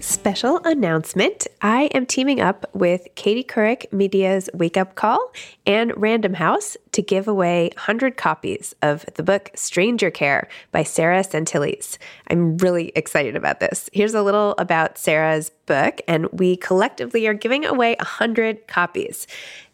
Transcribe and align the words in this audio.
Special 0.00 0.58
announcement 0.64 1.48
I 1.60 1.84
am 1.92 2.06
teaming 2.06 2.40
up 2.40 2.70
with 2.72 3.08
Katie 3.16 3.42
Couric 3.42 3.92
Media's 3.92 4.48
Wake 4.54 4.76
Up 4.76 4.94
Call 4.94 5.32
and 5.66 5.92
Random 5.96 6.34
House 6.34 6.76
to 6.92 7.02
give 7.02 7.26
away 7.26 7.70
100 7.74 8.16
copies 8.16 8.76
of 8.80 9.04
the 9.16 9.24
book 9.24 9.50
Stranger 9.56 10.10
Care 10.10 10.48
by 10.70 10.84
Sarah 10.84 11.24
Sentilles. 11.24 11.98
I'm 12.28 12.56
really 12.58 12.92
excited 12.94 13.34
about 13.34 13.58
this. 13.58 13.90
Here's 13.92 14.14
a 14.14 14.22
little 14.22 14.54
about 14.58 14.98
Sarah's 14.98 15.50
book, 15.66 16.00
and 16.06 16.28
we 16.32 16.56
collectively 16.56 17.26
are 17.26 17.34
giving 17.34 17.64
away 17.64 17.96
100 17.98 18.68
copies. 18.68 19.26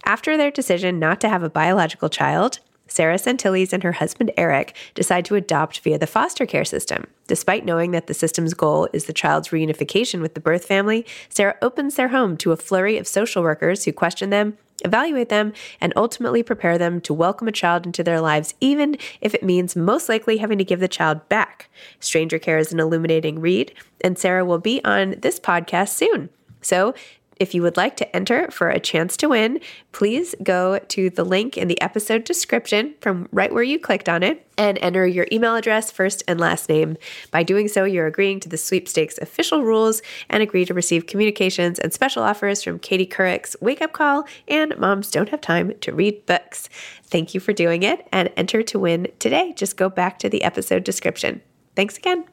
After 0.07 0.39
their 0.39 0.51
decision 0.51 0.99
not 0.99 1.21
to 1.21 1.29
have 1.29 1.43
a 1.43 1.51
biological 1.51 2.09
child, 2.09 2.61
Sarah 2.87 3.17
Sentilles 3.17 3.73
and 3.73 3.83
her 3.83 3.93
husband 3.93 4.31
Eric 4.37 4.77
decide 4.95 5.25
to 5.27 5.35
adopt 5.35 5.81
via 5.81 5.99
the 5.99 6.07
foster 6.07 6.47
care 6.47 6.65
system. 6.65 7.07
Despite 7.27 7.65
knowing 7.65 7.93
that 7.93 8.07
the 8.07 8.15
system's 8.15 8.55
goal 8.55 8.89
is 8.93 9.07
the 9.07 9.13
child's 9.13 9.49
reunification 9.49 10.21
with 10.21 10.35
the 10.35 10.41
birth 10.41 10.67
family, 10.67 11.07
Sarah 11.29 11.57
opens 11.63 11.95
their 11.95 12.09
home 12.09 12.37
to 12.39 12.53
a 12.53 12.57
flurry 12.57 12.99
of 12.99 13.07
social 13.07 13.43
workers 13.43 13.85
who 13.85 13.93
question 13.93 14.31
them, 14.31 14.59
evaluate 14.85 15.31
them, 15.31 15.53
and 15.81 15.93
ultimately 15.97 16.43
prepare 16.43 16.77
them 16.77 17.01
to 17.01 17.15
welcome 17.15 17.49
a 17.49 17.53
child 17.53 17.87
into 17.87 18.05
their 18.05 18.21
lives, 18.21 18.55
even 18.61 18.97
if 19.21 19.35
it 19.35 19.43
means 19.43 19.75
most 19.75 20.09
likely 20.09 20.37
having 20.37 20.59
to 20.59 20.65
give 20.65 20.81
the 20.81 20.89
child 20.89 21.27
back. 21.29 21.71
Stranger 22.01 22.39
Care 22.39 22.59
is 22.59 22.73
an 22.73 22.81
illuminating 22.81 23.41
read, 23.41 23.73
and 24.03 24.19
Sarah 24.19 24.45
will 24.45 24.59
be 24.59 24.85
on 24.85 25.17
this 25.21 25.41
podcast 25.41 25.91
soon. 25.91 26.29
So, 26.61 26.95
if 27.37 27.55
you 27.55 27.63
would 27.63 27.77
like 27.77 27.97
to 27.97 28.17
enter 28.17 28.51
for 28.51 28.69
a 28.69 28.81
chance 28.81 29.17
to 29.19 29.29
win, 29.29 29.61
please 29.93 30.35
go 30.43 30.79
to 30.79 31.11
the 31.11 31.25
link 31.25 31.57
in 31.57 31.69
the 31.69 31.81
episode 31.81 32.25
description 32.25 32.95
from 33.01 33.29
right 33.33 33.53
where 33.53 33.63
you 33.63 33.79
clicked 33.79 34.09
on 34.09 34.23
it 34.23 34.47
and 34.57 34.79
enter 34.81 35.07
your 35.07 35.27
email 35.33 35.57
address, 35.57 35.91
first 35.91 36.23
and 36.29 36.39
last 36.39 36.69
name. 36.69 36.97
By 37.31 37.43
doing 37.43 37.67
so, 37.69 37.85
you're 37.85 38.07
agreeing 38.07 38.41
to 38.41 38.49
the 38.49 38.57
sweepstakes 38.57 39.19
official 39.19 39.63
rules 39.63 40.01
and 40.31 40.43
agree 40.43 40.65
to 40.65 40.75
receive 40.75 41.07
communications 41.07 41.79
and 41.79 41.93
special 41.93 42.23
offers 42.23 42.63
from 42.63 42.79
Katie 42.79 43.07
Couric's 43.07 43.57
Wake 43.61 43.83
Up 43.83 43.93
Call 43.93 44.27
and 44.47 44.77
Moms 44.79 45.11
Don't 45.11 45.31
Have 45.31 45.41
Time 45.41 45.73
to 45.81 45.93
Read 45.93 46.25
Books. 46.27 46.69
Thank 47.05 47.35
you 47.35 47.41
for 47.41 47.53
doing 47.53 47.83
it 47.83 48.07
and 48.13 48.31
enter 48.37 48.63
to 48.63 48.79
win 48.79 49.09
today. 49.19 49.53
Just 49.57 49.77
go 49.77 49.89
back 49.89 50.19
to 50.21 50.29
the 50.29 50.43
episode 50.45 50.85
description. 50.85 51.41
Thanks 51.75 51.99
again. 51.99 52.25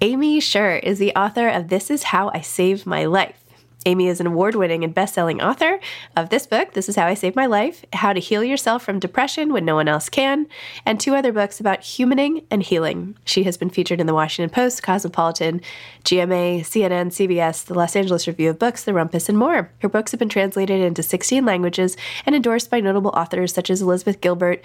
Amy 0.00 0.40
Scher 0.40 0.80
is 0.82 0.98
the 0.98 1.12
author 1.14 1.48
of 1.48 1.68
This 1.68 1.90
Is 1.90 2.04
How 2.04 2.30
I 2.32 2.40
Saved 2.40 2.86
My 2.86 3.04
Life. 3.04 3.44
Amy 3.86 4.08
is 4.08 4.20
an 4.20 4.26
award 4.26 4.54
winning 4.54 4.82
and 4.82 4.92
best 4.92 5.14
selling 5.14 5.40
author 5.40 5.78
of 6.16 6.30
this 6.30 6.46
book, 6.46 6.72
This 6.72 6.88
Is 6.88 6.96
How 6.96 7.06
I 7.06 7.14
Saved 7.14 7.36
My 7.36 7.46
Life 7.46 7.84
How 7.92 8.12
to 8.12 8.20
Heal 8.20 8.42
Yourself 8.42 8.82
from 8.82 8.98
Depression 8.98 9.52
When 9.52 9.64
No 9.64 9.76
One 9.76 9.88
Else 9.88 10.08
Can, 10.08 10.46
and 10.84 10.98
two 10.98 11.14
other 11.14 11.32
books 11.32 11.60
about 11.60 11.80
humaning 11.80 12.44
and 12.50 12.62
healing. 12.62 13.16
She 13.24 13.44
has 13.44 13.56
been 13.56 13.70
featured 13.70 14.00
in 14.00 14.06
the 14.06 14.14
Washington 14.14 14.52
Post, 14.52 14.82
Cosmopolitan, 14.82 15.60
GMA, 16.04 16.60
CNN, 16.60 17.08
CBS, 17.08 17.64
the 17.64 17.74
Los 17.74 17.94
Angeles 17.94 18.26
Review 18.26 18.50
of 18.50 18.58
Books, 18.58 18.84
The 18.84 18.92
Rumpus, 18.92 19.28
and 19.28 19.38
more. 19.38 19.70
Her 19.80 19.88
books 19.88 20.10
have 20.10 20.18
been 20.18 20.28
translated 20.28 20.80
into 20.80 21.02
16 21.02 21.44
languages 21.44 21.96
and 22.26 22.34
endorsed 22.34 22.70
by 22.70 22.80
notable 22.80 23.12
authors 23.12 23.54
such 23.54 23.70
as 23.70 23.80
Elizabeth 23.80 24.20
Gilbert 24.20 24.62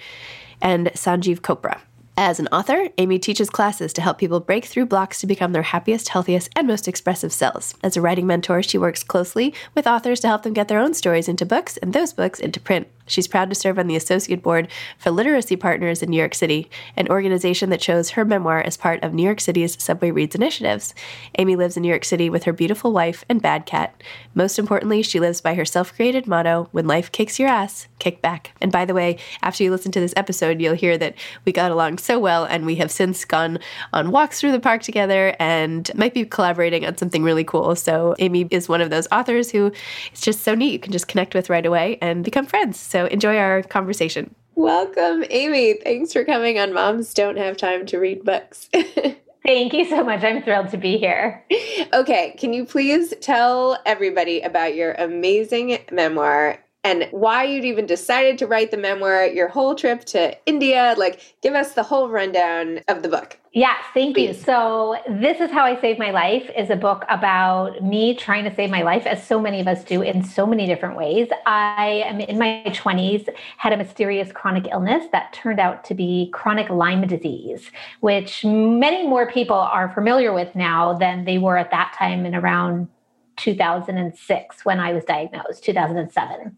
and 0.60 0.88
Sanjiv 0.88 1.40
Chopra. 1.40 1.80
As 2.16 2.38
an 2.38 2.46
author, 2.52 2.90
Amy 2.96 3.18
teaches 3.18 3.50
classes 3.50 3.92
to 3.94 4.00
help 4.00 4.18
people 4.18 4.38
break 4.38 4.66
through 4.66 4.86
blocks 4.86 5.18
to 5.20 5.26
become 5.26 5.50
their 5.50 5.62
happiest, 5.62 6.10
healthiest, 6.10 6.48
and 6.54 6.64
most 6.64 6.86
expressive 6.86 7.32
selves. 7.32 7.74
As 7.82 7.96
a 7.96 8.00
writing 8.00 8.24
mentor, 8.24 8.62
she 8.62 8.78
works 8.78 9.02
closely 9.02 9.52
with 9.74 9.88
authors 9.88 10.20
to 10.20 10.28
help 10.28 10.44
them 10.44 10.52
get 10.52 10.68
their 10.68 10.78
own 10.78 10.94
stories 10.94 11.28
into 11.28 11.44
books 11.44 11.76
and 11.78 11.92
those 11.92 12.12
books 12.12 12.38
into 12.38 12.60
print. 12.60 12.86
She's 13.06 13.28
proud 13.28 13.50
to 13.50 13.54
serve 13.54 13.78
on 13.78 13.86
the 13.86 13.96
Associate 13.96 14.42
Board 14.42 14.68
for 14.96 15.10
Literacy 15.10 15.56
Partners 15.56 16.02
in 16.02 16.08
New 16.08 16.16
York 16.16 16.34
City, 16.34 16.70
an 16.96 17.08
organization 17.08 17.68
that 17.70 17.80
chose 17.80 18.10
her 18.10 18.24
memoir 18.24 18.60
as 18.60 18.78
part 18.78 19.02
of 19.02 19.12
New 19.12 19.24
York 19.24 19.40
City's 19.40 19.82
Subway 19.82 20.10
Reads 20.10 20.34
initiatives. 20.34 20.94
Amy 21.38 21.54
lives 21.54 21.76
in 21.76 21.82
New 21.82 21.88
York 21.88 22.04
City 22.04 22.30
with 22.30 22.44
her 22.44 22.52
beautiful 22.52 22.92
wife 22.92 23.24
and 23.28 23.42
bad 23.42 23.66
cat. 23.66 24.02
Most 24.34 24.58
importantly, 24.58 25.02
she 25.02 25.20
lives 25.20 25.42
by 25.42 25.54
her 25.54 25.66
self 25.66 25.92
created 25.94 26.26
motto 26.26 26.68
when 26.72 26.86
life 26.86 27.12
kicks 27.12 27.38
your 27.38 27.48
ass, 27.48 27.88
kick 27.98 28.22
back. 28.22 28.52
And 28.62 28.72
by 28.72 28.86
the 28.86 28.94
way, 28.94 29.18
after 29.42 29.62
you 29.62 29.70
listen 29.70 29.92
to 29.92 30.00
this 30.00 30.14
episode, 30.16 30.62
you'll 30.62 30.74
hear 30.74 30.96
that 30.96 31.14
we 31.44 31.52
got 31.52 31.70
along 31.70 31.98
so 32.04 32.18
well, 32.18 32.44
and 32.44 32.66
we 32.66 32.76
have 32.76 32.90
since 32.90 33.24
gone 33.24 33.58
on 33.92 34.10
walks 34.10 34.40
through 34.40 34.52
the 34.52 34.60
park 34.60 34.82
together 34.82 35.34
and 35.38 35.90
might 35.94 36.14
be 36.14 36.24
collaborating 36.24 36.84
on 36.84 36.96
something 36.96 37.22
really 37.22 37.44
cool. 37.44 37.74
So, 37.74 38.14
Amy 38.18 38.46
is 38.50 38.68
one 38.68 38.80
of 38.80 38.90
those 38.90 39.08
authors 39.10 39.50
who 39.50 39.72
it's 40.12 40.20
just 40.20 40.42
so 40.42 40.54
neat. 40.54 40.72
You 40.72 40.78
can 40.78 40.92
just 40.92 41.08
connect 41.08 41.34
with 41.34 41.50
right 41.50 41.64
away 41.64 41.98
and 42.00 42.24
become 42.24 42.46
friends. 42.46 42.78
So 42.78 43.06
enjoy 43.06 43.36
our 43.36 43.62
conversation. 43.62 44.34
Welcome, 44.54 45.24
Amy. 45.30 45.74
Thanks 45.82 46.12
for 46.12 46.24
coming 46.24 46.58
on 46.58 46.72
Moms 46.72 47.12
Don't 47.12 47.36
Have 47.36 47.56
Time 47.56 47.86
to 47.86 47.98
Read 47.98 48.24
Books. 48.24 48.68
Thank 49.46 49.74
you 49.74 49.84
so 49.88 50.02
much. 50.02 50.22
I'm 50.22 50.42
thrilled 50.42 50.70
to 50.70 50.78
be 50.78 50.96
here. 50.96 51.44
Okay, 51.92 52.34
can 52.38 52.52
you 52.54 52.64
please 52.64 53.12
tell 53.20 53.78
everybody 53.84 54.40
about 54.40 54.74
your 54.74 54.92
amazing 54.92 55.78
memoir, 55.92 56.63
and 56.84 57.08
why 57.10 57.44
you'd 57.44 57.64
even 57.64 57.86
decided 57.86 58.38
to 58.38 58.46
write 58.46 58.70
the 58.70 58.76
memoir, 58.76 59.26
your 59.26 59.48
whole 59.48 59.74
trip 59.74 60.04
to 60.04 60.36
India. 60.46 60.94
Like, 60.98 61.34
give 61.42 61.54
us 61.54 61.72
the 61.72 61.82
whole 61.82 62.10
rundown 62.10 62.80
of 62.88 63.02
the 63.02 63.08
book. 63.08 63.38
Yes, 63.52 63.78
thank 63.94 64.16
Please. 64.16 64.38
you. 64.38 64.42
So, 64.42 64.96
This 65.08 65.40
is 65.40 65.50
How 65.50 65.64
I 65.64 65.80
Saved 65.80 65.98
My 65.98 66.10
Life 66.10 66.50
is 66.56 66.70
a 66.70 66.76
book 66.76 67.04
about 67.08 67.82
me 67.82 68.14
trying 68.14 68.42
to 68.44 68.54
save 68.54 68.68
my 68.68 68.82
life, 68.82 69.06
as 69.06 69.24
so 69.24 69.40
many 69.40 69.60
of 69.60 69.68
us 69.68 69.84
do 69.84 70.02
in 70.02 70.24
so 70.24 70.44
many 70.44 70.66
different 70.66 70.96
ways. 70.96 71.28
I 71.46 72.02
am 72.04 72.20
in 72.20 72.36
my 72.36 72.64
20s, 72.66 73.28
had 73.56 73.72
a 73.72 73.76
mysterious 73.76 74.32
chronic 74.32 74.66
illness 74.72 75.04
that 75.12 75.32
turned 75.32 75.60
out 75.60 75.84
to 75.84 75.94
be 75.94 76.30
chronic 76.32 76.68
Lyme 76.68 77.06
disease, 77.06 77.70
which 78.00 78.44
many 78.44 79.06
more 79.06 79.30
people 79.30 79.56
are 79.56 79.88
familiar 79.88 80.32
with 80.32 80.54
now 80.56 80.92
than 80.92 81.24
they 81.24 81.38
were 81.38 81.56
at 81.56 81.70
that 81.70 81.94
time 81.96 82.26
in 82.26 82.34
around 82.34 82.88
2006 83.36 84.64
when 84.64 84.80
I 84.80 84.92
was 84.92 85.04
diagnosed, 85.04 85.64
2007. 85.64 86.56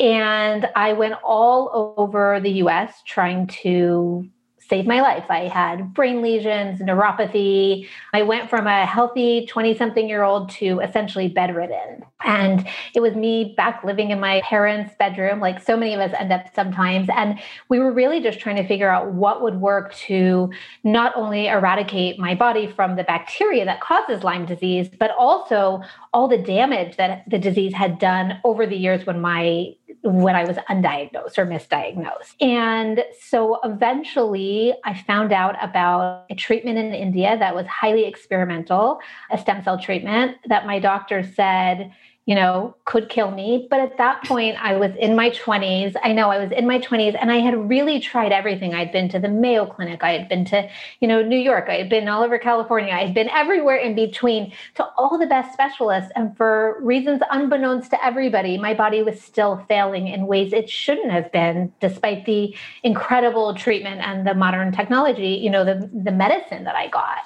And 0.00 0.68
I 0.76 0.92
went 0.92 1.14
all 1.24 1.94
over 1.96 2.40
the 2.40 2.50
US 2.62 3.02
trying 3.06 3.46
to 3.62 4.28
saved 4.68 4.86
my 4.86 5.00
life. 5.00 5.24
I 5.30 5.48
had 5.48 5.94
brain 5.94 6.20
lesions, 6.20 6.80
neuropathy. 6.80 7.88
I 8.12 8.22
went 8.22 8.50
from 8.50 8.66
a 8.66 8.84
healthy 8.84 9.46
20 9.46 9.76
something 9.76 10.08
year 10.08 10.22
old 10.22 10.50
to 10.50 10.80
essentially 10.80 11.28
bedridden. 11.28 12.04
And 12.24 12.66
it 12.94 13.00
was 13.00 13.14
me 13.14 13.54
back 13.56 13.82
living 13.84 14.10
in 14.10 14.20
my 14.20 14.42
parents' 14.44 14.92
bedroom, 14.98 15.40
like 15.40 15.62
so 15.62 15.76
many 15.76 15.94
of 15.94 16.00
us 16.00 16.14
end 16.18 16.32
up 16.32 16.52
sometimes. 16.54 17.08
And 17.14 17.38
we 17.68 17.78
were 17.78 17.92
really 17.92 18.20
just 18.20 18.40
trying 18.40 18.56
to 18.56 18.66
figure 18.66 18.90
out 18.90 19.12
what 19.12 19.40
would 19.40 19.60
work 19.60 19.94
to 19.94 20.50
not 20.84 21.12
only 21.16 21.46
eradicate 21.46 22.18
my 22.18 22.34
body 22.34 22.66
from 22.66 22.96
the 22.96 23.04
bacteria 23.04 23.64
that 23.64 23.80
causes 23.80 24.24
Lyme 24.24 24.44
disease, 24.46 24.88
but 24.98 25.12
also 25.18 25.80
all 26.12 26.28
the 26.28 26.38
damage 26.38 26.96
that 26.96 27.24
the 27.28 27.38
disease 27.38 27.74
had 27.74 27.98
done 27.98 28.40
over 28.44 28.66
the 28.66 28.76
years 28.76 29.06
when 29.06 29.20
my 29.20 29.74
when 30.02 30.36
I 30.36 30.44
was 30.44 30.56
undiagnosed 30.70 31.38
or 31.38 31.46
misdiagnosed. 31.46 32.34
And 32.40 33.04
so 33.20 33.58
eventually 33.64 34.72
I 34.84 34.94
found 35.02 35.32
out 35.32 35.56
about 35.60 36.26
a 36.30 36.34
treatment 36.34 36.78
in 36.78 36.94
India 36.94 37.36
that 37.36 37.54
was 37.54 37.66
highly 37.66 38.04
experimental, 38.04 39.00
a 39.30 39.38
stem 39.38 39.62
cell 39.64 39.78
treatment 39.78 40.36
that 40.46 40.66
my 40.66 40.78
doctor 40.78 41.24
said 41.34 41.92
you 42.28 42.34
know, 42.34 42.76
could 42.84 43.08
kill 43.08 43.30
me. 43.30 43.66
But 43.70 43.80
at 43.80 43.96
that 43.96 44.22
point, 44.24 44.62
I 44.62 44.76
was 44.76 44.90
in 44.96 45.16
my 45.16 45.30
20s. 45.30 45.96
I 46.02 46.12
know 46.12 46.28
I 46.28 46.38
was 46.38 46.52
in 46.52 46.66
my 46.66 46.78
20s 46.78 47.16
and 47.18 47.32
I 47.32 47.38
had 47.38 47.70
really 47.70 48.00
tried 48.00 48.32
everything. 48.32 48.74
I'd 48.74 48.92
been 48.92 49.08
to 49.08 49.18
the 49.18 49.30
Mayo 49.30 49.64
Clinic, 49.64 50.04
I 50.04 50.10
had 50.10 50.28
been 50.28 50.44
to, 50.44 50.68
you 51.00 51.08
know, 51.08 51.22
New 51.22 51.38
York, 51.38 51.70
I 51.70 51.76
had 51.76 51.88
been 51.88 52.06
all 52.06 52.22
over 52.22 52.38
California, 52.38 52.92
I 52.92 53.06
had 53.06 53.14
been 53.14 53.30
everywhere 53.30 53.76
in 53.76 53.94
between 53.94 54.52
to 54.74 54.84
all 54.98 55.16
the 55.16 55.24
best 55.24 55.54
specialists. 55.54 56.12
And 56.16 56.36
for 56.36 56.76
reasons 56.82 57.22
unbeknownst 57.30 57.90
to 57.92 58.04
everybody, 58.04 58.58
my 58.58 58.74
body 58.74 59.02
was 59.02 59.18
still 59.22 59.64
failing 59.66 60.06
in 60.08 60.26
ways 60.26 60.52
it 60.52 60.68
shouldn't 60.68 61.10
have 61.10 61.32
been, 61.32 61.72
despite 61.80 62.26
the 62.26 62.54
incredible 62.82 63.54
treatment 63.54 64.02
and 64.02 64.26
the 64.26 64.34
modern 64.34 64.70
technology, 64.70 65.28
you 65.28 65.48
know, 65.48 65.64
the, 65.64 65.88
the 65.94 66.12
medicine 66.12 66.64
that 66.64 66.74
I 66.74 66.88
got. 66.88 67.20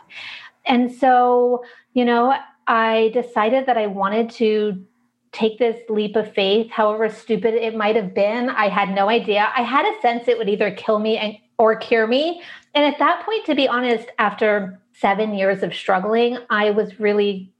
And 0.64 0.92
so, 0.92 1.64
you 1.92 2.04
know, 2.04 2.36
I 2.68 3.10
decided 3.12 3.66
that 3.66 3.76
I 3.76 3.88
wanted 3.88 4.30
to 4.30 4.84
take 5.32 5.58
this 5.58 5.80
leap 5.88 6.14
of 6.14 6.32
faith, 6.34 6.70
however 6.70 7.08
stupid 7.08 7.54
it 7.54 7.74
might 7.74 7.96
have 7.96 8.14
been. 8.14 8.50
I 8.50 8.68
had 8.68 8.94
no 8.94 9.08
idea. 9.08 9.50
I 9.56 9.62
had 9.62 9.86
a 9.86 10.00
sense 10.00 10.28
it 10.28 10.38
would 10.38 10.48
either 10.48 10.70
kill 10.70 10.98
me 10.98 11.16
and, 11.16 11.36
or 11.58 11.74
cure 11.76 12.06
me. 12.06 12.42
And 12.74 12.84
at 12.84 12.98
that 12.98 13.24
point, 13.24 13.46
to 13.46 13.54
be 13.54 13.66
honest, 13.66 14.08
after 14.18 14.80
seven 14.92 15.34
years 15.34 15.62
of 15.62 15.74
struggling, 15.74 16.38
I 16.50 16.70
was 16.70 17.00
really 17.00 17.50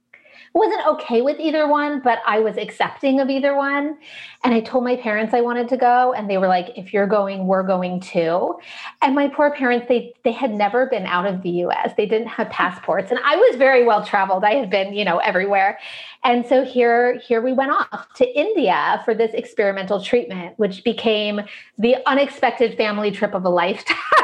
wasn't 0.53 0.85
okay 0.85 1.21
with 1.21 1.39
either 1.39 1.67
one, 1.67 1.99
but 1.99 2.19
I 2.27 2.39
was 2.39 2.57
accepting 2.57 3.19
of 3.19 3.29
either 3.29 3.55
one. 3.55 3.97
And 4.43 4.53
I 4.53 4.59
told 4.59 4.83
my 4.83 4.95
parents 4.95 5.33
I 5.33 5.41
wanted 5.41 5.67
to 5.69 5.77
go, 5.77 6.13
and 6.13 6.29
they 6.29 6.37
were 6.37 6.47
like, 6.47 6.77
"If 6.77 6.93
you're 6.93 7.07
going, 7.07 7.47
we're 7.47 7.63
going 7.63 7.99
too." 8.01 8.59
And 9.01 9.15
my 9.15 9.29
poor 9.29 9.51
parents, 9.51 9.87
they 9.87 10.13
they 10.23 10.31
had 10.31 10.51
never 10.51 10.85
been 10.85 11.05
out 11.05 11.25
of 11.25 11.41
the 11.41 11.49
U.S. 11.49 11.93
They 11.97 12.05
didn't 12.05 12.27
have 12.27 12.49
passports, 12.49 13.09
and 13.09 13.19
I 13.23 13.35
was 13.35 13.55
very 13.55 13.83
well 13.83 14.05
traveled. 14.05 14.43
I 14.43 14.55
had 14.55 14.69
been, 14.69 14.93
you 14.93 15.05
know, 15.05 15.17
everywhere. 15.17 15.79
And 16.23 16.45
so 16.45 16.63
here 16.63 17.19
here 17.19 17.41
we 17.41 17.53
went 17.53 17.71
off 17.71 18.13
to 18.15 18.39
India 18.39 19.01
for 19.05 19.15
this 19.15 19.33
experimental 19.33 20.03
treatment, 20.03 20.59
which 20.59 20.83
became 20.83 21.41
the 21.77 21.97
unexpected 22.05 22.77
family 22.77 23.11
trip 23.11 23.33
of 23.33 23.43
a 23.45 23.49
lifetime. 23.49 23.97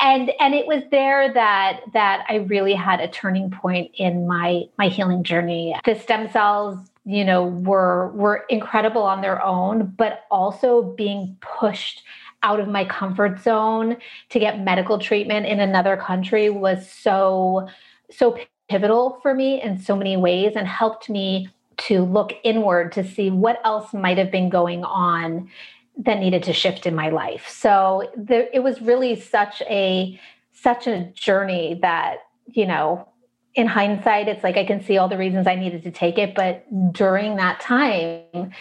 and 0.00 0.32
and 0.40 0.54
it 0.54 0.66
was 0.66 0.82
there 0.90 1.32
that 1.32 1.80
that 1.92 2.24
I 2.28 2.36
really 2.36 2.74
had 2.74 3.00
a 3.00 3.08
turning 3.08 3.50
point 3.50 3.90
in 3.94 4.26
my 4.26 4.64
my 4.78 4.88
healing 4.88 5.22
journey. 5.22 5.76
The 5.84 5.94
stem 5.94 6.30
cells 6.30 6.78
you 7.04 7.24
know 7.24 7.46
were 7.46 8.10
were 8.12 8.44
incredible 8.48 9.02
on 9.02 9.20
their 9.20 9.42
own 9.42 9.92
but 9.98 10.24
also 10.30 10.82
being 10.96 11.36
pushed 11.40 12.02
out 12.42 12.60
of 12.60 12.68
my 12.68 12.84
comfort 12.84 13.40
zone 13.42 13.96
to 14.28 14.38
get 14.38 14.60
medical 14.60 14.98
treatment 14.98 15.46
in 15.46 15.60
another 15.60 15.96
country 15.96 16.50
was 16.50 16.90
so 16.90 17.68
so 18.10 18.38
pivotal 18.68 19.18
for 19.22 19.34
me 19.34 19.60
in 19.60 19.78
so 19.78 19.96
many 19.96 20.16
ways 20.16 20.52
and 20.56 20.66
helped 20.66 21.10
me 21.10 21.48
to 21.76 22.02
look 22.02 22.32
inward 22.44 22.92
to 22.92 23.02
see 23.02 23.30
what 23.30 23.60
else 23.64 23.92
might 23.92 24.16
have 24.16 24.30
been 24.30 24.48
going 24.48 24.84
on 24.84 25.50
that 25.96 26.18
needed 26.18 26.42
to 26.42 26.52
shift 26.52 26.86
in 26.86 26.94
my 26.94 27.08
life 27.08 27.48
so 27.48 28.02
it 28.28 28.62
was 28.62 28.80
really 28.80 29.18
such 29.18 29.62
a 29.62 30.18
such 30.52 30.86
a 30.86 31.04
journey 31.14 31.78
that 31.80 32.18
you 32.46 32.66
know 32.66 33.08
in 33.54 33.66
hindsight, 33.68 34.28
it's 34.28 34.42
like 34.42 34.56
I 34.56 34.64
can 34.64 34.82
see 34.82 34.98
all 34.98 35.08
the 35.08 35.18
reasons 35.18 35.46
I 35.46 35.54
needed 35.54 35.84
to 35.84 35.90
take 35.90 36.18
it. 36.18 36.34
But 36.34 36.66
during 36.92 37.36
that 37.36 37.60
time, 37.60 38.52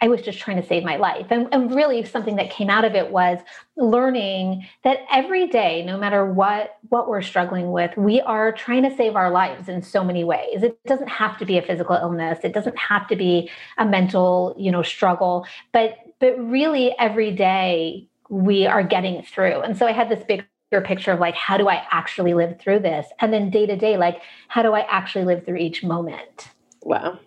I 0.00 0.08
was 0.08 0.22
just 0.22 0.38
trying 0.38 0.60
to 0.60 0.66
save 0.66 0.84
my 0.84 0.96
life. 0.96 1.26
And, 1.30 1.48
and, 1.52 1.74
really 1.74 2.04
something 2.04 2.36
that 2.36 2.50
came 2.50 2.70
out 2.70 2.84
of 2.84 2.94
it 2.94 3.10
was 3.10 3.40
learning 3.76 4.66
that 4.84 5.00
every 5.12 5.48
day, 5.48 5.84
no 5.84 5.98
matter 5.98 6.24
what, 6.24 6.78
what 6.88 7.08
we're 7.08 7.20
struggling 7.20 7.72
with, 7.72 7.96
we 7.96 8.20
are 8.20 8.52
trying 8.52 8.84
to 8.84 8.96
save 8.96 9.16
our 9.16 9.30
lives 9.30 9.68
in 9.68 9.82
so 9.82 10.04
many 10.04 10.22
ways. 10.22 10.62
It 10.62 10.78
doesn't 10.84 11.08
have 11.08 11.36
to 11.38 11.44
be 11.44 11.58
a 11.58 11.62
physical 11.62 11.96
illness. 11.96 12.38
It 12.44 12.54
doesn't 12.54 12.78
have 12.78 13.08
to 13.08 13.16
be 13.16 13.50
a 13.76 13.84
mental, 13.84 14.54
you 14.56 14.70
know, 14.70 14.82
struggle, 14.82 15.46
but 15.72 15.96
but 16.20 16.38
really 16.38 16.94
every 16.98 17.30
day 17.30 18.08
we 18.28 18.66
are 18.66 18.82
getting 18.82 19.22
through. 19.22 19.60
And 19.60 19.76
so 19.76 19.86
I 19.86 19.92
had 19.92 20.08
this 20.08 20.24
big 20.24 20.44
your 20.70 20.82
picture 20.82 21.12
of 21.12 21.18
like 21.18 21.34
how 21.34 21.56
do 21.56 21.66
i 21.66 21.82
actually 21.90 22.34
live 22.34 22.60
through 22.60 22.80
this? 22.80 23.06
And 23.20 23.32
then 23.32 23.48
day 23.50 23.64
to 23.64 23.74
day 23.74 23.96
like 23.96 24.20
how 24.48 24.62
do 24.62 24.74
i 24.74 24.80
actually 24.80 25.24
live 25.24 25.46
through 25.46 25.56
each 25.56 25.82
moment? 25.82 26.50
Wow. 26.82 27.18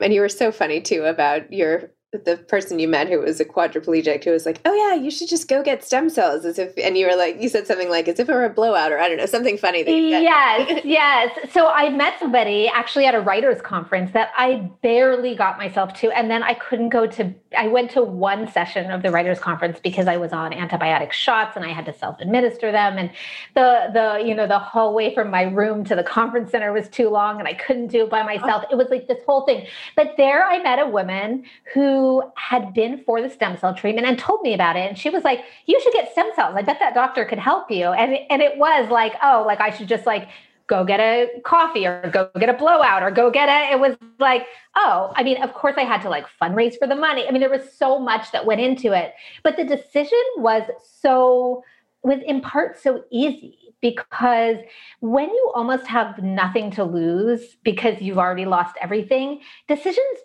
And 0.00 0.14
you 0.14 0.20
were 0.20 0.28
so 0.28 0.52
funny 0.52 0.80
too 0.80 1.04
about 1.04 1.52
your 1.52 1.90
the 2.12 2.36
person 2.36 2.78
you 2.78 2.86
met 2.86 3.08
who 3.08 3.18
was 3.18 3.40
a 3.40 3.44
quadriplegic 3.44 4.24
who 4.24 4.30
was 4.30 4.46
like, 4.46 4.60
"Oh 4.64 4.72
yeah, 4.72 4.94
you 4.94 5.10
should 5.10 5.28
just 5.28 5.48
go 5.48 5.62
get 5.62 5.84
stem 5.84 6.08
cells," 6.08 6.44
as 6.44 6.58
if, 6.58 6.72
and 6.78 6.96
you 6.96 7.06
were 7.06 7.16
like, 7.16 7.42
you 7.42 7.48
said 7.48 7.66
something 7.66 7.90
like, 7.90 8.06
as 8.06 8.20
if 8.20 8.28
it 8.28 8.32
were 8.32 8.44
a 8.44 8.50
blowout, 8.50 8.92
or 8.92 8.98
I 8.98 9.08
don't 9.08 9.18
know, 9.18 9.26
something 9.26 9.58
funny. 9.58 9.82
yes, 9.86 10.80
yes. 10.84 11.52
So 11.52 11.66
I 11.66 11.90
met 11.90 12.18
somebody 12.20 12.68
actually 12.68 13.06
at 13.06 13.14
a 13.14 13.20
writers' 13.20 13.60
conference 13.60 14.12
that 14.12 14.30
I 14.36 14.70
barely 14.82 15.34
got 15.34 15.58
myself 15.58 15.94
to, 15.94 16.10
and 16.12 16.30
then 16.30 16.42
I 16.42 16.54
couldn't 16.54 16.90
go 16.90 17.06
to. 17.08 17.34
I 17.58 17.66
went 17.68 17.90
to 17.92 18.02
one 18.02 18.50
session 18.50 18.90
of 18.90 19.02
the 19.02 19.10
writers' 19.10 19.40
conference 19.40 19.80
because 19.80 20.06
I 20.06 20.16
was 20.16 20.32
on 20.32 20.52
antibiotic 20.52 21.10
shots 21.12 21.56
and 21.56 21.64
I 21.64 21.72
had 21.72 21.86
to 21.86 21.92
self-administer 21.92 22.70
them, 22.70 22.98
and 22.98 23.10
the 23.54 23.90
the 23.92 24.24
you 24.26 24.34
know 24.34 24.46
the 24.46 24.60
hallway 24.60 25.12
from 25.12 25.30
my 25.30 25.42
room 25.42 25.84
to 25.84 25.96
the 25.96 26.04
conference 26.04 26.52
center 26.52 26.72
was 26.72 26.88
too 26.88 27.08
long, 27.08 27.40
and 27.40 27.48
I 27.48 27.54
couldn't 27.54 27.88
do 27.88 28.04
it 28.04 28.10
by 28.10 28.22
myself. 28.22 28.64
Oh. 28.66 28.68
It 28.70 28.76
was 28.76 28.88
like 28.90 29.08
this 29.08 29.18
whole 29.26 29.44
thing. 29.44 29.66
But 29.96 30.14
there, 30.16 30.44
I 30.44 30.62
met 30.62 30.78
a 30.78 30.86
woman 30.86 31.44
who 31.74 31.95
had 32.36 32.74
been 32.74 33.02
for 33.04 33.20
the 33.20 33.30
stem 33.30 33.56
cell 33.56 33.74
treatment 33.74 34.06
and 34.06 34.18
told 34.18 34.42
me 34.42 34.54
about 34.54 34.76
it. 34.76 34.88
And 34.88 34.98
she 34.98 35.10
was 35.10 35.24
like, 35.24 35.40
You 35.66 35.80
should 35.80 35.92
get 35.92 36.12
stem 36.12 36.30
cells. 36.34 36.54
I 36.56 36.62
bet 36.62 36.78
that 36.80 36.94
doctor 36.94 37.24
could 37.24 37.38
help 37.38 37.70
you. 37.70 37.86
And, 37.86 38.14
it, 38.14 38.22
and 38.30 38.42
it 38.42 38.58
was 38.58 38.90
like, 38.90 39.14
Oh, 39.22 39.44
like 39.46 39.60
I 39.60 39.70
should 39.70 39.88
just 39.88 40.06
like 40.06 40.28
go 40.66 40.84
get 40.84 40.98
a 40.98 41.28
coffee 41.44 41.86
or 41.86 42.10
go 42.10 42.28
get 42.38 42.48
a 42.48 42.54
blowout 42.54 43.02
or 43.02 43.10
go 43.10 43.30
get 43.30 43.48
a. 43.48 43.72
It 43.72 43.80
was 43.80 43.96
like, 44.18 44.46
Oh, 44.76 45.12
I 45.14 45.22
mean, 45.22 45.42
of 45.42 45.52
course 45.54 45.74
I 45.76 45.84
had 45.84 46.02
to 46.02 46.08
like 46.08 46.26
fundraise 46.40 46.78
for 46.78 46.86
the 46.86 46.96
money. 46.96 47.26
I 47.26 47.30
mean, 47.30 47.40
there 47.40 47.50
was 47.50 47.72
so 47.72 47.98
much 47.98 48.32
that 48.32 48.46
went 48.46 48.60
into 48.60 48.92
it. 48.92 49.14
But 49.42 49.56
the 49.56 49.64
decision 49.64 50.22
was 50.38 50.62
so, 51.00 51.62
was 52.02 52.20
in 52.26 52.40
part 52.40 52.80
so 52.80 53.04
easy 53.10 53.58
because 53.80 54.56
when 55.00 55.28
you 55.28 55.52
almost 55.54 55.86
have 55.86 56.22
nothing 56.22 56.70
to 56.72 56.84
lose 56.84 57.56
because 57.62 58.00
you've 58.00 58.18
already 58.18 58.44
lost 58.44 58.76
everything, 58.80 59.40
decisions 59.68 60.18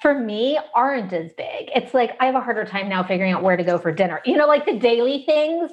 for 0.00 0.18
me 0.18 0.58
aren't 0.74 1.12
as 1.12 1.32
big. 1.34 1.70
It's 1.74 1.92
like 1.92 2.16
I 2.20 2.26
have 2.26 2.34
a 2.34 2.40
harder 2.40 2.64
time 2.64 2.88
now 2.88 3.02
figuring 3.02 3.32
out 3.32 3.42
where 3.42 3.56
to 3.56 3.64
go 3.64 3.78
for 3.78 3.92
dinner, 3.92 4.20
you 4.24 4.36
know, 4.36 4.46
like 4.46 4.64
the 4.64 4.78
daily 4.78 5.24
things. 5.26 5.70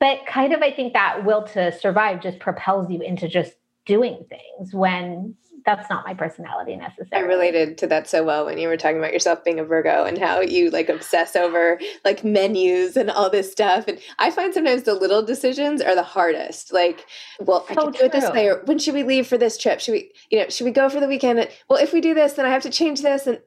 But 0.00 0.26
kind 0.26 0.52
of, 0.52 0.62
I 0.62 0.72
think 0.72 0.94
that 0.94 1.24
will 1.24 1.44
to 1.48 1.70
survive 1.78 2.22
just 2.22 2.38
propels 2.38 2.90
you 2.90 3.02
into 3.02 3.28
just 3.28 3.52
doing 3.84 4.24
things 4.28 4.74
when 4.74 5.36
that's 5.66 5.90
not 5.90 6.06
my 6.06 6.14
personality 6.14 6.76
necessarily. 6.76 7.08
I 7.12 7.20
related 7.20 7.76
to 7.78 7.86
that 7.88 8.08
so 8.08 8.24
well 8.24 8.46
when 8.46 8.56
you 8.56 8.68
were 8.68 8.76
talking 8.76 8.98
about 8.98 9.12
yourself 9.12 9.44
being 9.44 9.58
a 9.58 9.64
Virgo 9.64 10.04
and 10.04 10.16
how 10.16 10.40
you 10.40 10.70
like 10.70 10.88
obsess 10.88 11.34
over 11.34 11.78
like 12.04 12.24
menus 12.24 12.96
and 12.96 13.10
all 13.10 13.28
this 13.28 13.50
stuff. 13.50 13.86
And 13.88 13.98
I 14.18 14.30
find 14.30 14.54
sometimes 14.54 14.84
the 14.84 14.94
little 14.94 15.22
decisions 15.22 15.82
are 15.82 15.94
the 15.94 16.02
hardest. 16.02 16.72
Like, 16.72 17.04
well, 17.40 17.66
so 17.66 17.72
I 17.72 17.74
can 17.74 17.92
do 17.92 18.04
it 18.04 18.12
this 18.12 18.30
way, 18.30 18.48
or 18.48 18.62
when 18.64 18.78
should 18.78 18.94
we 18.94 19.02
leave 19.02 19.26
for 19.26 19.36
this 19.36 19.58
trip? 19.58 19.80
Should 19.80 19.92
we, 19.92 20.12
you 20.30 20.38
know, 20.38 20.48
should 20.48 20.64
we 20.64 20.70
go 20.70 20.88
for 20.88 21.00
the 21.00 21.08
weekend? 21.08 21.48
Well, 21.68 21.82
if 21.82 21.92
we 21.92 22.00
do 22.00 22.14
this, 22.14 22.34
then 22.34 22.46
I 22.46 22.50
have 22.50 22.62
to 22.62 22.70
change 22.70 23.02
this, 23.02 23.26
and 23.26 23.40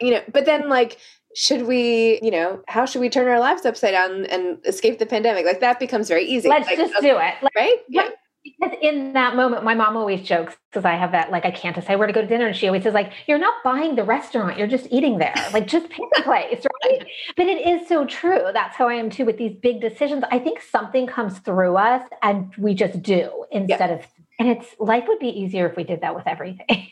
you 0.00 0.12
know. 0.12 0.22
But 0.32 0.46
then 0.46 0.68
like 0.68 0.98
should 1.36 1.66
we, 1.66 2.20
you 2.22 2.30
know, 2.30 2.62
how 2.68 2.86
should 2.86 3.00
we 3.00 3.10
turn 3.10 3.26
our 3.26 3.40
lives 3.40 3.66
upside 3.66 3.90
down 3.90 4.24
and 4.26 4.58
escape 4.66 4.98
the 4.98 5.06
pandemic? 5.06 5.44
Like 5.44 5.60
that 5.60 5.80
becomes 5.80 6.08
very 6.08 6.24
easy. 6.24 6.48
Let's 6.48 6.68
like, 6.68 6.78
just 6.78 6.94
okay, 6.94 7.10
do 7.10 7.18
it. 7.18 7.50
right? 7.56 7.78
Yeah. 7.88 8.10
Because 8.44 8.76
in 8.82 9.14
that 9.14 9.36
moment, 9.36 9.64
my 9.64 9.74
mom 9.74 9.96
always 9.96 10.22
jokes 10.22 10.54
because 10.70 10.84
I 10.84 10.96
have 10.96 11.12
that, 11.12 11.30
like, 11.30 11.46
I 11.46 11.50
can't 11.50 11.74
decide 11.74 11.96
where 11.96 12.06
to 12.06 12.12
go 12.12 12.20
to 12.20 12.26
dinner. 12.26 12.48
And 12.48 12.56
she 12.56 12.66
always 12.66 12.82
says, 12.82 12.92
like, 12.92 13.12
you're 13.26 13.38
not 13.38 13.54
buying 13.64 13.96
the 13.96 14.04
restaurant, 14.04 14.58
you're 14.58 14.68
just 14.68 14.86
eating 14.90 15.18
there. 15.18 15.34
Like, 15.52 15.66
just 15.66 15.88
pick 15.88 16.04
a 16.18 16.22
place, 16.22 16.64
right? 16.84 17.06
but 17.36 17.46
it 17.46 17.66
is 17.66 17.88
so 17.88 18.04
true. 18.04 18.42
That's 18.52 18.76
how 18.76 18.88
I 18.88 18.94
am 18.94 19.08
too 19.08 19.24
with 19.24 19.38
these 19.38 19.54
big 19.54 19.80
decisions. 19.80 20.24
I 20.30 20.38
think 20.38 20.60
something 20.60 21.06
comes 21.06 21.38
through 21.38 21.76
us 21.76 22.06
and 22.22 22.54
we 22.58 22.74
just 22.74 23.02
do 23.02 23.46
instead 23.50 23.90
yeah. 23.90 23.96
of 23.96 24.06
and 24.38 24.48
it's 24.48 24.74
life 24.78 25.04
would 25.06 25.20
be 25.20 25.28
easier 25.28 25.68
if 25.68 25.76
we 25.76 25.84
did 25.84 26.00
that 26.00 26.14
with 26.14 26.26
everything. 26.26 26.88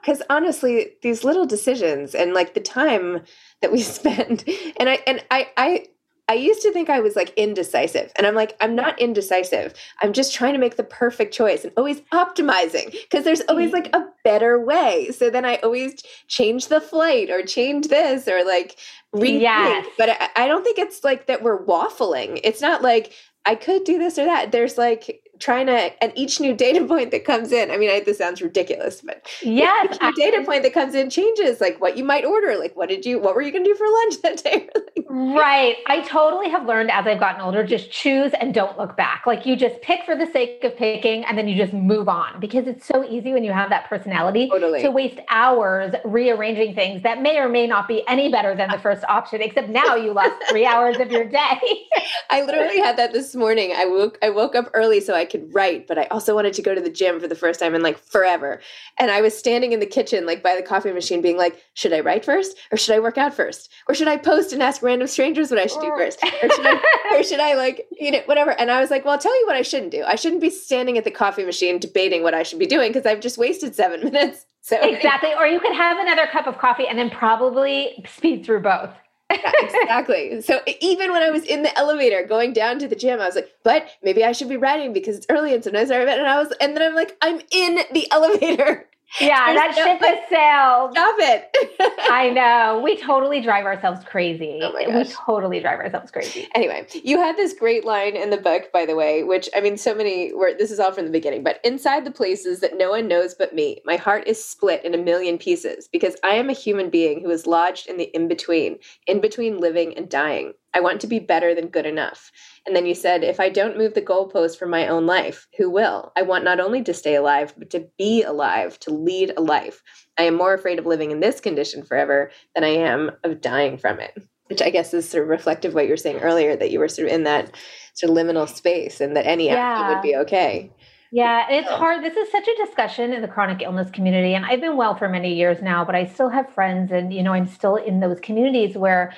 Because 0.00 0.22
honestly, 0.30 0.92
these 1.02 1.24
little 1.24 1.46
decisions 1.46 2.14
and 2.14 2.32
like 2.32 2.54
the 2.54 2.60
time 2.60 3.22
that 3.60 3.72
we 3.72 3.82
spend, 3.82 4.44
and 4.78 4.88
I 4.88 5.00
and 5.06 5.24
I 5.30 5.48
I 5.56 5.86
I 6.28 6.34
used 6.34 6.62
to 6.62 6.72
think 6.72 6.90
I 6.90 7.00
was 7.00 7.14
like 7.14 7.32
indecisive. 7.36 8.10
And 8.16 8.26
I'm 8.26 8.34
like, 8.34 8.56
I'm 8.60 8.74
not 8.74 9.00
indecisive. 9.00 9.74
I'm 10.02 10.12
just 10.12 10.34
trying 10.34 10.54
to 10.54 10.58
make 10.58 10.76
the 10.76 10.82
perfect 10.82 11.32
choice 11.32 11.62
and 11.64 11.72
always 11.76 12.00
optimizing 12.12 12.90
because 12.90 13.24
there's 13.24 13.42
always 13.48 13.70
mm-hmm. 13.70 13.84
like 13.84 13.94
a 13.94 14.08
better 14.24 14.58
way. 14.58 15.10
So 15.12 15.30
then 15.30 15.44
I 15.44 15.56
always 15.56 16.02
change 16.26 16.66
the 16.66 16.80
flight 16.80 17.30
or 17.30 17.42
change 17.42 17.88
this 17.88 18.26
or 18.26 18.44
like 18.44 18.76
rethink. 19.14 19.40
Yes. 19.42 19.86
But 19.96 20.10
I, 20.10 20.44
I 20.44 20.48
don't 20.48 20.64
think 20.64 20.78
it's 20.78 21.04
like 21.04 21.26
that 21.26 21.42
we're 21.42 21.64
waffling. 21.64 22.40
It's 22.42 22.60
not 22.60 22.82
like 22.82 23.12
I 23.44 23.54
could 23.54 23.84
do 23.84 23.98
this 23.98 24.18
or 24.18 24.24
that. 24.24 24.50
There's 24.50 24.76
like 24.76 25.22
trying 25.38 25.66
to 25.66 26.02
and 26.02 26.12
each 26.16 26.40
new 26.40 26.54
data 26.54 26.84
point 26.88 27.10
that 27.10 27.24
comes 27.24 27.52
in 27.52 27.70
i 27.70 27.76
mean 27.76 27.90
I, 27.90 28.00
this 28.00 28.18
sounds 28.18 28.40
ridiculous 28.40 29.00
but 29.02 29.26
yes 29.42 29.86
each 29.94 30.00
new 30.00 30.12
data 30.14 30.44
point 30.44 30.62
that 30.62 30.72
comes 30.72 30.94
in 30.94 31.10
changes 31.10 31.60
like 31.60 31.80
what 31.80 31.96
you 31.96 32.04
might 32.04 32.24
order 32.24 32.56
like 32.56 32.74
what 32.76 32.88
did 32.88 33.04
you 33.04 33.18
what 33.18 33.34
were 33.34 33.42
you 33.42 33.52
going 33.52 33.64
to 33.64 33.70
do 33.70 33.74
for 33.74 33.86
lunch 33.86 34.14
that 34.22 34.42
day? 34.42 34.68
Right. 35.08 35.76
I 35.86 36.00
totally 36.02 36.48
have 36.48 36.66
learned 36.66 36.90
as 36.90 37.06
i've 37.06 37.20
gotten 37.20 37.40
older 37.40 37.64
just 37.64 37.90
choose 37.90 38.32
and 38.40 38.54
don't 38.54 38.78
look 38.78 38.96
back. 38.96 39.24
Like 39.26 39.46
you 39.46 39.56
just 39.56 39.80
pick 39.82 40.04
for 40.04 40.16
the 40.16 40.26
sake 40.26 40.62
of 40.64 40.76
picking 40.76 41.24
and 41.24 41.36
then 41.36 41.48
you 41.48 41.56
just 41.56 41.72
move 41.72 42.08
on 42.08 42.40
because 42.40 42.66
it's 42.66 42.86
so 42.86 43.04
easy 43.08 43.32
when 43.32 43.44
you 43.44 43.52
have 43.52 43.70
that 43.70 43.88
personality 43.88 44.48
totally. 44.48 44.82
to 44.82 44.90
waste 44.90 45.18
hours 45.28 45.94
rearranging 46.04 46.74
things 46.74 47.02
that 47.02 47.20
may 47.20 47.38
or 47.38 47.48
may 47.48 47.66
not 47.66 47.88
be 47.88 48.06
any 48.08 48.30
better 48.30 48.54
than 48.54 48.70
the 48.70 48.78
first 48.78 49.04
option 49.04 49.40
except 49.42 49.68
now 49.68 49.94
you 49.94 50.12
lost 50.12 50.34
three 50.48 50.66
hours 50.66 50.98
of 50.98 51.10
your 51.10 51.24
day. 51.24 51.86
I 52.30 52.42
literally 52.42 52.78
had 52.78 52.96
that 52.98 53.12
this 53.12 53.34
morning. 53.34 53.72
I 53.76 53.86
woke 53.86 54.18
i 54.22 54.30
woke 54.30 54.54
up 54.54 54.70
early 54.74 55.00
so 55.00 55.14
i 55.14 55.24
could 55.26 55.54
write, 55.54 55.86
but 55.86 55.98
I 55.98 56.04
also 56.04 56.34
wanted 56.34 56.54
to 56.54 56.62
go 56.62 56.74
to 56.74 56.80
the 56.80 56.90
gym 56.90 57.20
for 57.20 57.28
the 57.28 57.34
first 57.34 57.60
time 57.60 57.74
in 57.74 57.82
like 57.82 57.98
forever. 57.98 58.60
And 58.98 59.10
I 59.10 59.20
was 59.20 59.36
standing 59.36 59.72
in 59.72 59.80
the 59.80 59.86
kitchen, 59.86 60.26
like 60.26 60.42
by 60.42 60.56
the 60.56 60.62
coffee 60.62 60.92
machine, 60.92 61.20
being 61.20 61.36
like, 61.36 61.62
should 61.74 61.92
I 61.92 62.00
write 62.00 62.24
first 62.24 62.56
or 62.72 62.78
should 62.78 62.94
I 62.94 63.00
work 63.00 63.18
out 63.18 63.34
first? 63.34 63.70
Or 63.88 63.94
should 63.94 64.08
I 64.08 64.16
post 64.16 64.52
and 64.52 64.62
ask 64.62 64.82
random 64.82 65.08
strangers 65.08 65.50
what 65.50 65.60
I 65.60 65.66
should 65.66 65.82
do 65.82 65.88
first? 65.88 66.22
Or 66.22 66.50
should 66.50 66.66
I, 66.66 66.80
or 67.12 67.22
should 67.22 67.40
I 67.40 67.54
like, 67.54 67.86
you 67.92 68.10
know, 68.10 68.22
whatever? 68.26 68.52
And 68.52 68.70
I 68.70 68.80
was 68.80 68.90
like, 68.90 69.04
well, 69.04 69.12
I'll 69.12 69.20
tell 69.20 69.38
you 69.40 69.46
what 69.46 69.56
I 69.56 69.62
shouldn't 69.62 69.90
do. 69.90 70.02
I 70.04 70.14
shouldn't 70.14 70.40
be 70.40 70.50
standing 70.50 70.96
at 70.98 71.04
the 71.04 71.10
coffee 71.10 71.44
machine 71.44 71.78
debating 71.78 72.22
what 72.22 72.34
I 72.34 72.42
should 72.42 72.58
be 72.58 72.66
doing 72.66 72.92
because 72.92 73.06
I've 73.06 73.20
just 73.20 73.38
wasted 73.38 73.74
seven 73.74 74.00
minutes. 74.04 74.46
So 74.62 74.76
exactly. 74.82 75.32
Or 75.34 75.46
you 75.46 75.60
could 75.60 75.74
have 75.74 75.98
another 75.98 76.26
cup 76.26 76.46
of 76.46 76.58
coffee 76.58 76.88
and 76.88 76.98
then 76.98 77.10
probably 77.10 78.04
speed 78.08 78.44
through 78.44 78.62
both 78.62 78.90
yeah, 79.30 79.52
exactly. 79.58 80.40
So 80.42 80.60
even 80.80 81.12
when 81.12 81.22
I 81.22 81.30
was 81.30 81.44
in 81.44 81.62
the 81.62 81.76
elevator 81.78 82.24
going 82.24 82.52
down 82.52 82.78
to 82.78 82.88
the 82.88 82.96
gym, 82.96 83.20
I 83.20 83.26
was 83.26 83.34
like, 83.34 83.50
but 83.64 83.88
maybe 84.02 84.24
I 84.24 84.32
should 84.32 84.48
be 84.48 84.56
writing 84.56 84.92
because 84.92 85.16
it's 85.16 85.26
early 85.28 85.54
and 85.54 85.62
sometimes 85.62 85.90
I 85.90 85.98
write. 85.98 86.18
And 86.18 86.26
I 86.26 86.38
was, 86.38 86.52
and 86.60 86.76
then 86.76 86.82
I'm 86.82 86.94
like, 86.94 87.16
I'm 87.22 87.40
in 87.50 87.80
the 87.92 88.06
elevator. 88.12 88.86
Yeah, 89.20 89.54
that 89.54 89.74
ship 89.74 90.00
has 90.00 90.28
sailed. 90.28 90.92
Stop 90.92 91.14
it. 91.18 91.56
I 92.10 92.30
know. 92.30 92.80
We 92.82 92.96
totally 93.00 93.40
drive 93.40 93.64
ourselves 93.64 94.04
crazy. 94.04 94.60
Oh 94.62 94.74
we 94.74 95.04
totally 95.04 95.60
drive 95.60 95.78
ourselves 95.78 96.10
crazy. 96.10 96.48
Anyway, 96.54 96.86
you 97.02 97.18
had 97.18 97.36
this 97.36 97.54
great 97.54 97.84
line 97.84 98.16
in 98.16 98.30
the 98.30 98.36
book, 98.36 98.72
by 98.72 98.84
the 98.84 98.96
way, 98.96 99.22
which 99.22 99.48
I 99.56 99.60
mean, 99.60 99.76
so 99.76 99.94
many 99.94 100.34
were 100.34 100.52
this 100.58 100.70
is 100.70 100.80
all 100.80 100.92
from 100.92 101.06
the 101.06 101.10
beginning, 101.10 101.42
but 101.44 101.60
inside 101.64 102.04
the 102.04 102.10
places 102.10 102.60
that 102.60 102.76
no 102.76 102.90
one 102.90 103.08
knows 103.08 103.34
but 103.34 103.54
me, 103.54 103.80
my 103.84 103.96
heart 103.96 104.26
is 104.26 104.44
split 104.44 104.84
in 104.84 104.92
a 104.92 104.98
million 104.98 105.38
pieces 105.38 105.88
because 105.90 106.16
I 106.22 106.34
am 106.34 106.50
a 106.50 106.54
human 106.54 106.90
being 106.90 107.22
who 107.22 107.30
is 107.30 107.46
lodged 107.46 107.88
in 107.88 107.96
the 107.96 108.14
in 108.14 108.28
between, 108.28 108.78
in 109.06 109.20
between 109.20 109.58
living 109.58 109.96
and 109.96 110.08
dying. 110.08 110.52
I 110.74 110.80
want 110.80 111.00
to 111.00 111.06
be 111.06 111.20
better 111.20 111.54
than 111.54 111.68
good 111.68 111.86
enough. 111.86 112.30
And 112.66 112.74
then 112.74 112.86
you 112.86 112.94
said, 112.94 113.22
if 113.22 113.38
I 113.38 113.48
don't 113.48 113.78
move 113.78 113.94
the 113.94 114.02
goalpost 114.02 114.58
for 114.58 114.66
my 114.66 114.88
own 114.88 115.06
life, 115.06 115.46
who 115.56 115.70
will? 115.70 116.12
I 116.16 116.22
want 116.22 116.44
not 116.44 116.58
only 116.58 116.82
to 116.82 116.92
stay 116.92 117.14
alive, 117.14 117.54
but 117.56 117.70
to 117.70 117.86
be 117.96 118.22
alive, 118.22 118.78
to 118.80 118.90
lead 118.90 119.32
a 119.36 119.40
life. 119.40 119.82
I 120.18 120.24
am 120.24 120.34
more 120.34 120.52
afraid 120.52 120.78
of 120.78 120.86
living 120.86 121.12
in 121.12 121.20
this 121.20 121.40
condition 121.40 121.84
forever 121.84 122.30
than 122.54 122.64
I 122.64 122.68
am 122.68 123.12
of 123.22 123.40
dying 123.40 123.78
from 123.78 124.00
it. 124.00 124.16
Which 124.48 124.62
I 124.62 124.70
guess 124.70 124.94
is 124.94 125.08
sort 125.08 125.24
of 125.24 125.28
reflective 125.28 125.70
of 125.70 125.74
what 125.74 125.84
you 125.84 125.90
were 125.90 125.96
saying 125.96 126.18
earlier, 126.18 126.56
that 126.56 126.70
you 126.70 126.78
were 126.78 126.88
sort 126.88 127.08
of 127.08 127.14
in 127.14 127.24
that 127.24 127.52
sort 127.94 128.10
of 128.10 128.16
liminal 128.16 128.48
space 128.48 129.00
and 129.00 129.16
that 129.16 129.26
any 129.26 129.46
yeah. 129.46 129.56
action 129.56 129.88
would 129.88 130.02
be 130.02 130.16
okay. 130.16 130.70
Yeah, 131.12 131.46
it's 131.48 131.68
hard. 131.68 132.04
This 132.04 132.16
is 132.16 132.30
such 132.30 132.46
a 132.46 132.66
discussion 132.66 133.12
in 133.12 133.22
the 133.22 133.28
chronic 133.28 133.62
illness 133.62 133.90
community. 133.90 134.34
And 134.34 134.44
I've 134.44 134.60
been 134.60 134.76
well 134.76 134.96
for 134.96 135.08
many 135.08 135.34
years 135.34 135.62
now, 135.62 135.84
but 135.84 135.94
I 135.94 136.06
still 136.06 136.28
have 136.28 136.52
friends 136.52 136.92
and, 136.92 137.12
you 137.12 137.22
know, 137.22 137.32
I'm 137.32 137.46
still 137.46 137.76
in 137.76 138.00
those 138.00 138.20
communities 138.20 138.76
where 138.76 139.14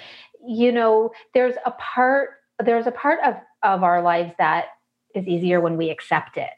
you 0.46 0.72
know 0.72 1.10
there's 1.34 1.56
a 1.66 1.72
part 1.72 2.30
there's 2.64 2.86
a 2.86 2.92
part 2.92 3.18
of 3.24 3.34
of 3.62 3.82
our 3.82 4.02
lives 4.02 4.32
that 4.38 4.66
is 5.14 5.26
easier 5.26 5.60
when 5.60 5.76
we 5.76 5.90
accept 5.90 6.36
it 6.36 6.50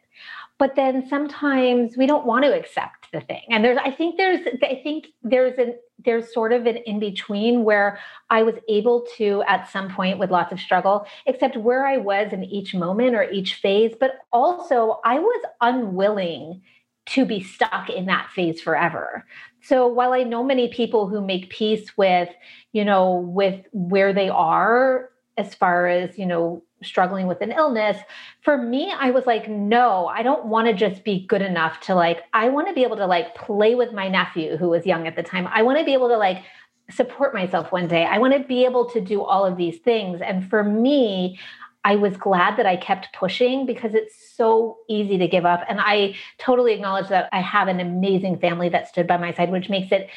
but 0.59 0.77
then 0.77 1.09
sometimes 1.09 1.97
we 1.97 2.07
don't 2.07 2.27
want 2.27 2.45
to 2.45 2.57
accept 2.57 3.11
the 3.13 3.21
thing 3.21 3.43
and 3.51 3.65
there's 3.65 3.79
i 3.85 3.91
think 3.91 4.17
there's 4.17 4.41
i 4.63 4.81
think 4.83 5.07
there's 5.23 5.59
an 5.59 5.75
there's 6.05 6.33
sort 6.33 6.53
of 6.53 6.67
an 6.67 6.77
in 6.79 6.99
between 6.99 7.65
where 7.65 7.99
i 8.29 8.43
was 8.43 8.55
able 8.69 9.07
to 9.17 9.43
at 9.47 9.71
some 9.71 9.89
point 9.91 10.19
with 10.19 10.31
lots 10.31 10.53
of 10.53 10.61
struggle 10.61 11.07
accept 11.27 11.57
where 11.57 11.87
i 11.87 11.97
was 11.97 12.33
in 12.33 12.45
each 12.45 12.75
moment 12.75 13.15
or 13.15 13.31
each 13.31 13.55
phase 13.55 13.95
but 13.99 14.13
also 14.33 15.01
i 15.05 15.19
was 15.19 15.45
unwilling 15.61 16.61
to 17.07 17.25
be 17.25 17.43
stuck 17.43 17.91
in 17.91 18.07
that 18.07 18.31
phase 18.31 18.61
forever. 18.61 19.27
So 19.63 19.87
while 19.89 20.13
I 20.13 20.23
know 20.23 20.45
many 20.45 20.69
people 20.69 21.09
who 21.09 21.21
make 21.21 21.51
peace 21.51 21.97
with, 21.97 22.29
you 22.73 22.85
know, 22.85 23.17
with 23.17 23.67
where 23.73 24.13
they 24.13 24.29
are 24.29 25.10
as 25.41 25.55
far 25.55 25.89
as, 25.89 26.19
you 26.19 26.27
know, 26.27 26.63
struggling 26.83 27.27
with 27.27 27.41
an 27.41 27.53
illness, 27.53 27.99
for 28.43 28.57
me 28.57 28.93
I 28.99 29.11
was 29.11 29.27
like, 29.27 29.49
no, 29.49 30.07
I 30.07 30.23
don't 30.23 30.47
want 30.47 30.69
to 30.69 30.75
just 30.75 31.05
be 31.05 31.27
good 31.27 31.43
enough 31.43 31.81
to 31.87 31.95
like 31.95 32.23
I 32.33 32.49
want 32.49 32.69
to 32.69 32.75
be 32.75 32.85
able 32.85 32.97
to 32.97 33.07
like 33.07 33.35
play 33.35 33.75
with 33.75 33.93
my 33.93 34.09
nephew 34.09 34.57
who 34.57 34.69
was 34.69 34.87
young 34.87 35.07
at 35.07 35.17
the 35.17 35.23
time. 35.23 35.47
I 35.49 35.63
want 35.63 35.79
to 35.79 35.85
be 35.85 35.93
able 35.93 36.09
to 36.09 36.17
like 36.17 36.43
support 36.91 37.35
myself 37.35 37.73
one 37.73 37.89
day. 37.89 38.05
I 38.05 38.19
want 38.19 38.33
to 38.35 38.41
be 38.41 38.65
able 38.65 38.89
to 38.91 39.01
do 39.01 39.23
all 39.23 39.45
of 39.45 39.57
these 39.57 39.79
things. 39.79 40.21
And 40.21 40.49
for 40.49 40.65
me, 40.65 41.39
I 41.85 41.97
was 41.97 42.17
glad 42.17 42.59
that 42.59 42.67
I 42.67 42.77
kept 42.77 43.09
pushing 43.15 43.65
because 43.65 43.95
it's 43.95 44.15
so 44.37 44.79
easy 44.89 45.17
to 45.19 45.27
give 45.27 45.47
up. 45.47 45.65
And 45.69 45.81
I 45.81 46.15
totally 46.39 46.75
acknowledge 46.75 47.09
that 47.09 47.29
I 47.33 47.41
have 47.41 47.69
an 47.69 47.81
amazing 47.81 48.39
family 48.39 48.69
that 48.71 48.89
stood 48.89 49.07
by 49.07 49.17
my 49.17 49.33
side, 49.33 49.51
which 49.51 49.71
makes 49.71 49.91
it 49.91 50.09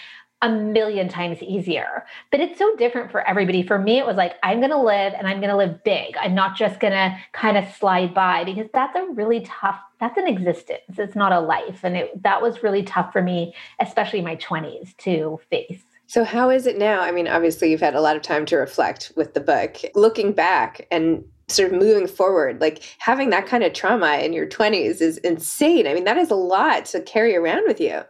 a 0.44 0.50
million 0.50 1.08
times 1.08 1.42
easier. 1.42 2.06
But 2.30 2.42
it's 2.42 2.60
so 2.60 2.76
different 2.76 3.10
for 3.10 3.26
everybody. 3.26 3.64
For 3.64 3.80
me, 3.80 3.98
it 3.98 4.06
was 4.06 4.18
like, 4.18 4.34
I'm 4.44 4.60
going 4.60 4.72
to 4.72 4.78
live 4.78 5.14
and 5.18 5.26
I'm 5.26 5.38
going 5.40 5.50
to 5.50 5.56
live 5.56 5.84
big. 5.86 6.16
I'm 6.18 6.36
not 6.36 6.58
just 6.58 6.82
going 6.82 6.92
to 6.92 7.18
kind 7.32 7.58
of 7.58 7.66
slide 7.74 8.14
by 8.14 8.44
because 8.44 8.68
that's 8.74 8.96
a 8.96 9.08
really 9.14 9.40
tough, 9.42 9.80
that's 10.02 10.18
an 10.18 10.28
existence. 10.28 10.98
It's 10.98 11.16
not 11.16 11.32
a 11.32 11.40
life. 11.40 11.80
And 11.84 11.96
it, 11.96 12.22
that 12.24 12.42
was 12.42 12.62
really 12.62 12.84
tough 12.84 13.14
for 13.14 13.22
me, 13.22 13.56
especially 13.80 14.20
in 14.20 14.26
my 14.26 14.36
20s 14.36 14.96
to 14.98 15.40
face. 15.50 15.82
So, 16.08 16.26
how 16.26 16.50
is 16.50 16.68
it 16.68 16.78
now? 16.78 17.00
I 17.00 17.12
mean, 17.12 17.30
obviously, 17.30 17.72
you've 17.72 17.80
had 17.80 17.96
a 17.96 18.02
lot 18.02 18.18
of 18.18 18.22
time 18.22 18.46
to 18.48 18.58
reflect 18.58 19.14
with 19.16 19.34
the 19.34 19.40
book. 19.40 19.78
Looking 19.96 20.34
back 20.34 20.86
and 20.92 21.24
sort 21.48 21.72
of 21.72 21.80
moving 21.80 22.08
forward 22.08 22.62
like 22.62 22.82
having 23.00 23.30
that 23.30 23.46
kind 23.46 23.64
of 23.64 23.74
trauma 23.74 24.18
in 24.20 24.32
your 24.32 24.48
20s 24.48 25.02
is 25.02 25.18
insane 25.20 25.86
i 25.86 25.94
mean 25.94 26.06
that 26.06 26.18
is 26.18 26.32
a 26.32 26.36
lot 26.36 26.86
to 26.86 27.02
carry 27.02 27.36
around 27.36 27.64
with 27.68 27.82
you 27.82 28.02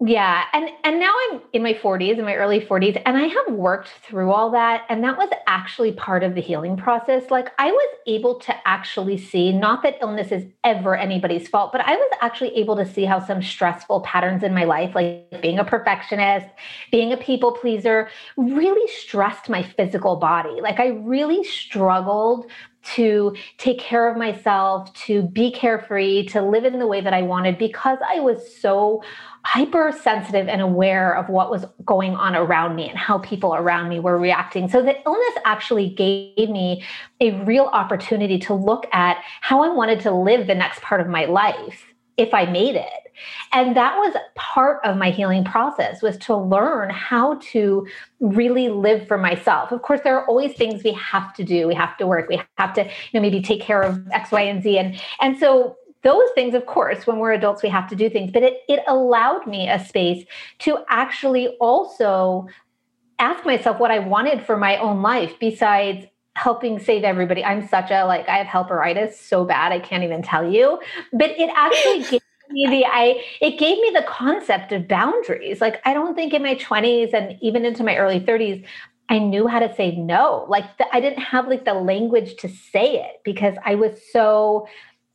yeah 0.00 0.44
and 0.52 0.68
and 0.84 1.00
now 1.00 1.12
i'm 1.28 1.40
in 1.52 1.60
my 1.60 1.74
40s 1.74 2.18
in 2.18 2.24
my 2.24 2.36
early 2.36 2.60
40s 2.60 3.02
and 3.04 3.16
i 3.16 3.24
have 3.24 3.52
worked 3.52 3.88
through 4.06 4.30
all 4.30 4.48
that 4.52 4.84
and 4.88 5.02
that 5.02 5.18
was 5.18 5.28
actually 5.48 5.90
part 5.90 6.22
of 6.22 6.36
the 6.36 6.40
healing 6.40 6.76
process. 6.76 7.30
Like 7.32 7.48
i 7.58 7.72
was 7.72 7.96
able 8.06 8.38
to 8.40 8.54
actually 8.64 9.18
see 9.18 9.52
not 9.52 9.82
that 9.82 9.96
illness 10.00 10.30
is 10.30 10.44
ever 10.62 10.94
anybody's 10.94 11.48
fault 11.48 11.72
but 11.72 11.80
i 11.80 11.96
was 11.96 12.12
actually 12.20 12.54
able 12.54 12.76
to 12.76 12.86
see 12.86 13.04
how 13.04 13.18
some 13.18 13.42
stressful 13.42 14.02
patterns 14.02 14.44
in 14.44 14.54
my 14.54 14.62
life 14.62 14.94
like 14.94 15.42
being 15.42 15.58
a 15.58 15.64
perfectionist 15.64 16.46
being 16.92 17.12
a 17.12 17.16
people 17.16 17.50
pleaser 17.50 18.08
really 18.36 18.86
stressed 18.92 19.48
my 19.48 19.64
physical 19.64 20.14
body. 20.14 20.60
Like 20.60 20.78
i 20.78 20.88
really 20.88 21.42
struggled 21.42 22.46
to 22.94 23.36
take 23.56 23.78
care 23.78 24.10
of 24.10 24.16
myself, 24.16 24.92
to 25.06 25.22
be 25.22 25.50
carefree, 25.50 26.26
to 26.26 26.42
live 26.42 26.64
in 26.64 26.78
the 26.78 26.86
way 26.86 27.00
that 27.00 27.12
I 27.12 27.22
wanted 27.22 27.58
because 27.58 27.98
I 28.06 28.20
was 28.20 28.56
so 28.56 29.02
hypersensitive 29.44 30.48
and 30.48 30.60
aware 30.60 31.16
of 31.16 31.28
what 31.28 31.50
was 31.50 31.64
going 31.84 32.14
on 32.14 32.34
around 32.34 32.76
me 32.76 32.88
and 32.88 32.98
how 32.98 33.18
people 33.18 33.54
around 33.54 33.88
me 33.88 34.00
were 34.00 34.18
reacting. 34.18 34.68
So 34.68 34.82
the 34.82 34.96
illness 35.06 35.42
actually 35.44 35.90
gave 35.90 36.50
me 36.50 36.84
a 37.20 37.32
real 37.44 37.66
opportunity 37.66 38.38
to 38.40 38.54
look 38.54 38.86
at 38.92 39.18
how 39.40 39.62
I 39.62 39.68
wanted 39.68 40.00
to 40.00 40.10
live 40.10 40.46
the 40.46 40.54
next 40.54 40.82
part 40.82 41.00
of 41.00 41.06
my 41.06 41.24
life 41.24 41.84
if 42.18 42.34
I 42.34 42.44
made 42.44 42.74
it. 42.74 43.12
And 43.52 43.76
that 43.76 43.96
was 43.96 44.14
part 44.34 44.80
of 44.84 44.96
my 44.96 45.10
healing 45.10 45.44
process 45.44 46.02
was 46.02 46.16
to 46.18 46.36
learn 46.36 46.90
how 46.90 47.40
to 47.52 47.86
really 48.20 48.68
live 48.68 49.08
for 49.08 49.18
myself. 49.18 49.72
Of 49.72 49.82
course, 49.82 50.00
there 50.04 50.16
are 50.18 50.26
always 50.26 50.52
things 50.54 50.84
we 50.84 50.92
have 50.92 51.32
to 51.34 51.44
do. 51.44 51.66
We 51.66 51.74
have 51.74 51.96
to 51.96 52.06
work. 52.06 52.28
We 52.28 52.40
have 52.58 52.74
to, 52.74 52.84
you 52.84 52.90
know, 53.14 53.20
maybe 53.20 53.40
take 53.40 53.60
care 53.60 53.82
of 53.82 54.06
X, 54.12 54.30
Y, 54.30 54.42
and 54.42 54.62
Z. 54.62 54.78
And 54.78 55.00
and 55.20 55.38
so 55.38 55.76
those 56.02 56.28
things, 56.34 56.54
of 56.54 56.66
course, 56.66 57.06
when 57.06 57.18
we're 57.18 57.32
adults, 57.32 57.62
we 57.62 57.68
have 57.68 57.88
to 57.88 57.96
do 57.96 58.08
things, 58.08 58.30
but 58.30 58.42
it, 58.42 58.60
it 58.68 58.80
allowed 58.86 59.46
me 59.46 59.68
a 59.68 59.84
space 59.84 60.24
to 60.60 60.78
actually 60.88 61.48
also 61.60 62.46
ask 63.18 63.44
myself 63.44 63.80
what 63.80 63.90
I 63.90 63.98
wanted 63.98 64.46
for 64.46 64.56
my 64.56 64.76
own 64.76 65.02
life 65.02 65.34
besides 65.40 66.06
helping 66.38 66.78
save 66.78 67.04
everybody. 67.04 67.44
I'm 67.44 67.66
such 67.66 67.90
a 67.90 68.04
like 68.04 68.28
I 68.28 68.36
have 68.42 68.46
helperitis 68.46 69.14
so 69.14 69.44
bad 69.44 69.72
I 69.72 69.80
can't 69.80 70.04
even 70.04 70.22
tell 70.22 70.50
you. 70.50 70.80
But 71.12 71.30
it 71.30 71.50
actually 71.54 72.02
gave 72.10 72.22
me 72.50 72.66
the 72.66 72.86
I 72.86 73.22
it 73.40 73.58
gave 73.58 73.78
me 73.78 73.90
the 73.94 74.04
concept 74.08 74.72
of 74.72 74.88
boundaries. 74.88 75.60
Like 75.60 75.82
I 75.84 75.92
don't 75.92 76.14
think 76.14 76.32
in 76.32 76.42
my 76.42 76.54
20s 76.54 77.12
and 77.12 77.36
even 77.42 77.64
into 77.64 77.82
my 77.82 77.96
early 77.96 78.20
30s 78.20 78.64
I 79.10 79.18
knew 79.18 79.46
how 79.46 79.58
to 79.58 79.74
say 79.74 79.96
no. 79.96 80.46
Like 80.48 80.76
the, 80.76 80.86
I 80.94 81.00
didn't 81.00 81.22
have 81.22 81.48
like 81.48 81.64
the 81.64 81.74
language 81.74 82.36
to 82.36 82.48
say 82.48 83.02
it 83.02 83.20
because 83.24 83.54
I 83.64 83.74
was 83.74 84.00
so 84.12 84.68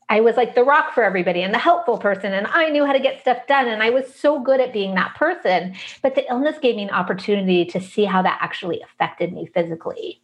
I 0.09 0.19
was 0.19 0.35
like 0.35 0.55
the 0.55 0.63
rock 0.63 0.93
for 0.93 1.03
everybody 1.03 1.41
and 1.41 1.53
the 1.53 1.59
helpful 1.59 1.97
person, 1.97 2.33
and 2.33 2.45
I 2.47 2.69
knew 2.69 2.85
how 2.85 2.93
to 2.93 2.99
get 2.99 3.21
stuff 3.21 3.47
done. 3.47 3.67
And 3.67 3.81
I 3.81 3.89
was 3.89 4.13
so 4.13 4.39
good 4.39 4.59
at 4.59 4.73
being 4.73 4.93
that 4.95 5.15
person. 5.15 5.75
But 6.01 6.15
the 6.15 6.29
illness 6.29 6.57
gave 6.61 6.75
me 6.75 6.83
an 6.83 6.89
opportunity 6.89 7.65
to 7.65 7.79
see 7.79 8.03
how 8.03 8.21
that 8.21 8.37
actually 8.41 8.81
affected 8.81 9.31
me 9.31 9.47
physically. 9.53 10.21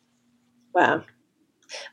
Wow. 0.74 1.04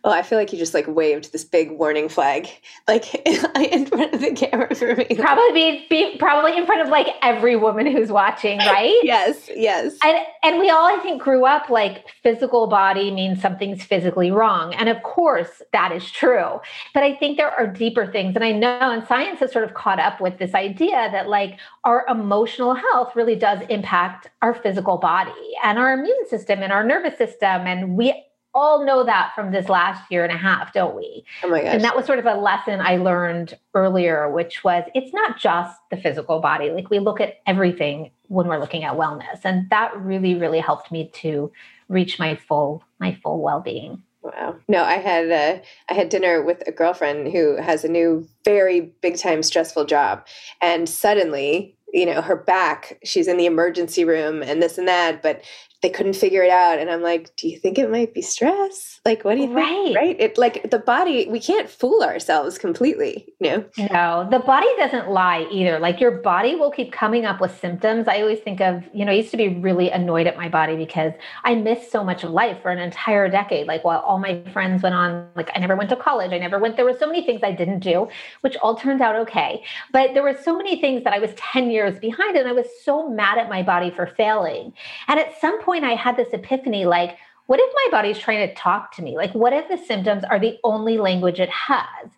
Well, 0.02 0.12
I 0.12 0.22
feel 0.22 0.38
like 0.38 0.52
you 0.52 0.58
just 0.58 0.74
like 0.74 0.86
waved 0.88 1.32
this 1.32 1.44
big 1.44 1.72
warning 1.72 2.08
flag, 2.08 2.48
like 2.88 3.14
in 3.26 3.86
front 3.86 4.14
of 4.14 4.20
the 4.20 4.32
camera 4.32 4.74
for 4.74 4.94
me. 4.96 5.04
Probably 5.16 5.52
be, 5.52 5.86
be 5.90 6.16
probably 6.18 6.56
in 6.56 6.64
front 6.64 6.80
of 6.80 6.88
like 6.88 7.08
every 7.22 7.56
woman 7.56 7.86
who's 7.86 8.10
watching, 8.10 8.58
right? 8.58 8.98
yes, 9.02 9.50
yes. 9.54 9.96
And 10.02 10.18
and 10.42 10.58
we 10.58 10.70
all, 10.70 10.86
I 10.86 10.98
think, 11.02 11.20
grew 11.20 11.44
up 11.44 11.68
like 11.68 12.06
physical 12.22 12.66
body 12.66 13.10
means 13.10 13.42
something's 13.42 13.82
physically 13.82 14.30
wrong, 14.30 14.74
and 14.74 14.88
of 14.88 15.02
course 15.02 15.62
that 15.72 15.92
is 15.92 16.10
true. 16.10 16.60
But 16.94 17.02
I 17.02 17.14
think 17.14 17.36
there 17.36 17.50
are 17.50 17.66
deeper 17.66 18.10
things, 18.10 18.34
and 18.34 18.44
I 18.44 18.52
know, 18.52 18.78
and 18.80 19.06
science 19.06 19.40
has 19.40 19.52
sort 19.52 19.64
of 19.64 19.74
caught 19.74 19.98
up 19.98 20.20
with 20.20 20.38
this 20.38 20.54
idea 20.54 21.10
that 21.12 21.28
like 21.28 21.58
our 21.84 22.06
emotional 22.08 22.74
health 22.74 23.14
really 23.14 23.36
does 23.36 23.60
impact 23.68 24.28
our 24.40 24.54
physical 24.54 24.96
body 24.96 25.32
and 25.62 25.78
our 25.78 25.92
immune 25.92 26.28
system 26.28 26.62
and 26.62 26.72
our 26.72 26.84
nervous 26.84 27.18
system, 27.18 27.66
and 27.66 27.96
we 27.96 28.14
all 28.56 28.84
know 28.84 29.04
that 29.04 29.32
from 29.34 29.52
this 29.52 29.68
last 29.68 30.10
year 30.10 30.24
and 30.24 30.32
a 30.32 30.36
half, 30.36 30.72
don't 30.72 30.96
we? 30.96 31.24
Oh 31.44 31.50
my 31.50 31.62
gosh. 31.62 31.74
And 31.74 31.84
that 31.84 31.94
was 31.94 32.06
sort 32.06 32.18
of 32.18 32.24
a 32.24 32.34
lesson 32.34 32.80
I 32.80 32.96
learned 32.96 33.54
earlier, 33.74 34.30
which 34.30 34.64
was 34.64 34.84
it's 34.94 35.12
not 35.12 35.38
just 35.38 35.78
the 35.90 35.98
physical 35.98 36.40
body. 36.40 36.70
Like 36.70 36.88
we 36.88 36.98
look 36.98 37.20
at 37.20 37.34
everything 37.46 38.10
when 38.28 38.48
we're 38.48 38.58
looking 38.58 38.82
at 38.82 38.94
wellness. 38.94 39.40
And 39.44 39.68
that 39.70 39.94
really, 39.96 40.34
really 40.34 40.58
helped 40.58 40.90
me 40.90 41.10
to 41.16 41.52
reach 41.88 42.18
my 42.18 42.34
full, 42.34 42.82
my 42.98 43.16
full 43.22 43.42
well-being. 43.42 44.02
Wow. 44.22 44.56
No, 44.66 44.82
I 44.82 44.94
had 44.94 45.30
uh, 45.30 45.62
I 45.88 45.94
had 45.94 46.08
dinner 46.08 46.42
with 46.42 46.66
a 46.66 46.72
girlfriend 46.72 47.30
who 47.30 47.56
has 47.56 47.84
a 47.84 47.88
new 47.88 48.26
very 48.44 48.80
big 48.80 49.18
time 49.18 49.42
stressful 49.42 49.84
job 49.84 50.26
and 50.60 50.88
suddenly 50.88 51.76
you 51.92 52.04
know 52.04 52.20
her 52.20 52.34
back 52.34 52.98
she's 53.04 53.28
in 53.28 53.36
the 53.36 53.46
emergency 53.46 54.04
room 54.04 54.42
and 54.42 54.60
this 54.60 54.78
and 54.78 54.88
that 54.88 55.22
but 55.22 55.42
they 55.86 55.92
couldn't 55.92 56.14
figure 56.14 56.42
it 56.42 56.50
out. 56.50 56.80
And 56.80 56.90
i'm 56.90 57.02
like 57.02 57.34
do 57.36 57.48
you 57.48 57.58
think 57.58 57.78
it 57.78 57.90
might 57.90 58.12
be 58.12 58.22
stress? 58.22 59.00
Like 59.04 59.24
what 59.24 59.36
do 59.36 59.42
you 59.42 59.52
right. 59.52 59.68
think? 59.68 59.96
Right. 59.96 60.20
It 60.20 60.36
like 60.36 60.68
the 60.70 60.80
body 60.80 61.28
we 61.30 61.38
can't 61.38 61.70
fool 61.70 62.02
ourselves 62.02 62.58
completely 62.58 63.32
you 63.38 63.50
know? 63.50 63.64
No 63.78 64.28
the 64.28 64.40
body 64.40 64.66
doesn't 64.78 65.10
lie 65.10 65.46
either. 65.52 65.78
Like 65.78 66.00
your 66.00 66.10
body 66.10 66.56
will 66.56 66.72
keep 66.72 66.90
coming 66.90 67.24
up 67.24 67.40
with 67.40 67.56
symptoms. 67.60 68.08
I 68.08 68.20
always 68.20 68.40
think 68.40 68.60
of 68.60 68.82
you 68.92 69.04
know 69.04 69.12
i 69.12 69.14
used 69.14 69.30
to 69.30 69.36
be 69.36 69.48
really 69.48 69.90
annoyed 69.90 70.26
at 70.26 70.36
my 70.36 70.48
body 70.48 70.76
because 70.76 71.12
i 71.44 71.54
missed 71.54 71.92
so 71.92 72.02
much 72.02 72.24
of 72.24 72.30
life 72.30 72.60
for 72.62 72.70
an 72.72 72.78
entire 72.78 73.28
decade. 73.28 73.68
Like 73.68 73.84
while 73.84 74.00
all 74.00 74.18
my 74.18 74.42
friends 74.52 74.82
went 74.82 74.96
on 74.96 75.28
like 75.36 75.50
i 75.54 75.60
never 75.60 75.76
went 75.76 75.90
to 75.90 75.96
college. 75.96 76.32
I 76.32 76.38
never 76.38 76.58
went 76.58 76.74
there 76.74 76.84
were 76.84 76.98
so 76.98 77.06
many 77.06 77.24
things 77.24 77.42
i 77.44 77.52
didn't 77.52 77.80
do 77.80 78.08
which 78.40 78.56
all 78.56 78.74
turned 78.74 79.02
out 79.02 79.14
okay. 79.14 79.62
But 79.92 80.14
there 80.14 80.24
were 80.24 80.36
so 80.42 80.56
many 80.56 80.80
things 80.80 81.04
that 81.04 81.12
i 81.12 81.20
was 81.20 81.30
10 81.36 81.70
years 81.70 82.00
behind 82.00 82.36
and 82.36 82.48
i 82.48 82.52
was 82.52 82.66
so 82.82 83.08
mad 83.08 83.38
at 83.38 83.48
my 83.48 83.62
body 83.62 83.90
for 83.90 84.06
failing. 84.16 84.72
And 85.06 85.20
at 85.20 85.40
some 85.40 85.62
point 85.76 85.90
I 85.90 85.96
had 85.96 86.16
this 86.16 86.32
epiphany 86.32 86.86
like, 86.86 87.16
what 87.46 87.60
if 87.60 87.72
my 87.74 87.98
body's 87.98 88.18
trying 88.18 88.48
to 88.48 88.54
talk 88.54 88.92
to 88.96 89.02
me? 89.02 89.16
Like, 89.16 89.32
what 89.32 89.52
if 89.52 89.68
the 89.68 89.78
symptoms 89.78 90.24
are 90.24 90.40
the 90.40 90.58
only 90.64 90.98
language 90.98 91.38
it 91.38 91.50
has? 91.50 92.10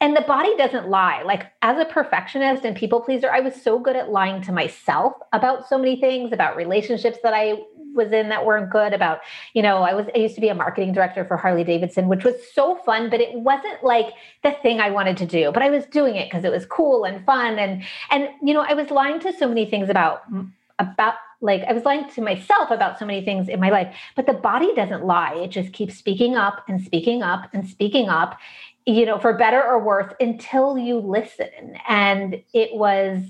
And 0.00 0.14
the 0.14 0.20
body 0.20 0.54
doesn't 0.56 0.88
lie. 0.88 1.22
Like, 1.22 1.46
as 1.62 1.78
a 1.78 1.86
perfectionist 1.86 2.64
and 2.64 2.76
people 2.76 3.00
pleaser, 3.00 3.30
I 3.30 3.40
was 3.40 3.60
so 3.60 3.78
good 3.78 3.96
at 3.96 4.10
lying 4.10 4.42
to 4.42 4.52
myself 4.52 5.14
about 5.32 5.68
so 5.68 5.78
many 5.78 5.98
things, 5.98 6.32
about 6.32 6.56
relationships 6.56 7.18
that 7.22 7.32
I 7.34 7.62
was 7.94 8.12
in 8.12 8.28
that 8.28 8.44
weren't 8.44 8.68
good 8.68 8.92
about 8.92 9.20
you 9.54 9.62
know 9.62 9.78
i 9.78 9.94
was 9.94 10.04
i 10.14 10.18
used 10.18 10.34
to 10.34 10.40
be 10.42 10.50
a 10.50 10.54
marketing 10.54 10.92
director 10.92 11.24
for 11.24 11.38
harley 11.38 11.64
davidson 11.64 12.08
which 12.08 12.24
was 12.24 12.34
so 12.52 12.76
fun 12.84 13.08
but 13.08 13.22
it 13.22 13.32
wasn't 13.32 13.82
like 13.82 14.12
the 14.42 14.52
thing 14.60 14.80
i 14.80 14.90
wanted 14.90 15.16
to 15.16 15.24
do 15.24 15.50
but 15.50 15.62
i 15.62 15.70
was 15.70 15.86
doing 15.86 16.14
it 16.14 16.28
because 16.28 16.44
it 16.44 16.52
was 16.52 16.66
cool 16.66 17.04
and 17.04 17.24
fun 17.24 17.58
and 17.58 17.82
and 18.10 18.28
you 18.42 18.52
know 18.52 18.60
i 18.68 18.74
was 18.74 18.90
lying 18.90 19.18
to 19.18 19.32
so 19.32 19.48
many 19.48 19.64
things 19.64 19.88
about 19.88 20.30
about 20.78 21.14
like 21.40 21.62
I 21.68 21.72
was 21.72 21.84
lying 21.84 22.08
to 22.10 22.22
myself 22.22 22.70
about 22.70 22.98
so 22.98 23.04
many 23.04 23.24
things 23.24 23.48
in 23.48 23.60
my 23.60 23.70
life, 23.70 23.94
but 24.14 24.26
the 24.26 24.32
body 24.32 24.74
doesn't 24.74 25.04
lie. 25.04 25.34
It 25.34 25.48
just 25.48 25.72
keeps 25.72 25.96
speaking 25.96 26.34
up 26.34 26.64
and 26.68 26.82
speaking 26.82 27.22
up 27.22 27.48
and 27.52 27.68
speaking 27.68 28.08
up, 28.08 28.38
you 28.86 29.04
know, 29.04 29.18
for 29.18 29.36
better 29.36 29.62
or 29.62 29.82
worse 29.82 30.12
until 30.18 30.78
you 30.78 30.98
listen. 30.98 31.76
And 31.88 32.42
it 32.52 32.74
was 32.74 33.22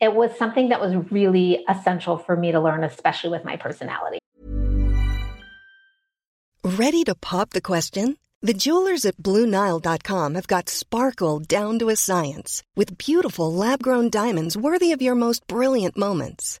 it 0.00 0.14
was 0.14 0.36
something 0.38 0.68
that 0.68 0.80
was 0.80 0.94
really 1.10 1.64
essential 1.68 2.18
for 2.18 2.36
me 2.36 2.52
to 2.52 2.60
learn 2.60 2.84
especially 2.84 3.30
with 3.30 3.44
my 3.44 3.56
personality. 3.56 4.18
Ready 6.64 7.02
to 7.04 7.14
pop 7.14 7.50
the 7.50 7.60
question? 7.60 8.16
The 8.40 8.54
jewelers 8.54 9.04
at 9.04 9.16
bluenile.com 9.16 10.34
have 10.36 10.46
got 10.46 10.68
sparkle 10.68 11.40
down 11.40 11.80
to 11.80 11.88
a 11.88 11.96
science 11.96 12.62
with 12.76 12.96
beautiful 12.96 13.52
lab-grown 13.52 14.10
diamonds 14.10 14.56
worthy 14.56 14.92
of 14.92 15.02
your 15.02 15.16
most 15.16 15.44
brilliant 15.48 15.96
moments. 15.96 16.60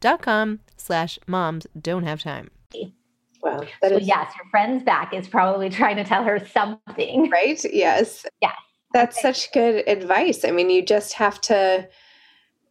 dot 0.00 0.22
com 0.22 0.60
slash 0.76 1.18
moms 1.26 1.66
don't 1.80 2.04
have 2.04 2.22
time. 2.22 2.50
Wow. 3.42 3.62
so 3.82 3.96
is- 3.96 4.06
yes, 4.06 4.32
your 4.36 4.48
friend's 4.50 4.82
back 4.82 5.14
is 5.14 5.28
probably 5.28 5.70
trying 5.70 5.96
to 5.96 6.04
tell 6.04 6.24
her 6.24 6.44
something. 6.46 7.30
Right? 7.30 7.60
Yes. 7.72 8.26
Yeah. 8.42 8.52
That's 8.92 9.18
okay. 9.18 9.32
such 9.32 9.52
good 9.52 9.88
advice. 9.88 10.44
I 10.44 10.50
mean, 10.50 10.68
you 10.68 10.84
just 10.84 11.12
have 11.14 11.40
to 11.42 11.88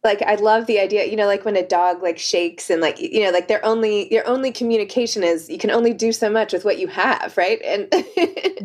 like 0.02 0.22
I 0.22 0.36
love 0.36 0.66
the 0.66 0.78
idea, 0.78 1.04
you 1.04 1.16
know, 1.16 1.26
like 1.26 1.44
when 1.44 1.56
a 1.56 1.66
dog 1.66 2.02
like 2.02 2.18
shakes 2.18 2.70
and 2.70 2.80
like 2.80 2.98
you 2.98 3.22
know, 3.22 3.30
like 3.30 3.48
their 3.48 3.64
only 3.64 4.12
your 4.12 4.26
only 4.26 4.50
communication 4.50 5.22
is 5.22 5.50
you 5.50 5.58
can 5.58 5.70
only 5.70 5.92
do 5.92 6.10
so 6.12 6.30
much 6.30 6.52
with 6.52 6.64
what 6.64 6.78
you 6.78 6.88
have, 6.88 7.36
right? 7.36 7.60
And 7.62 7.88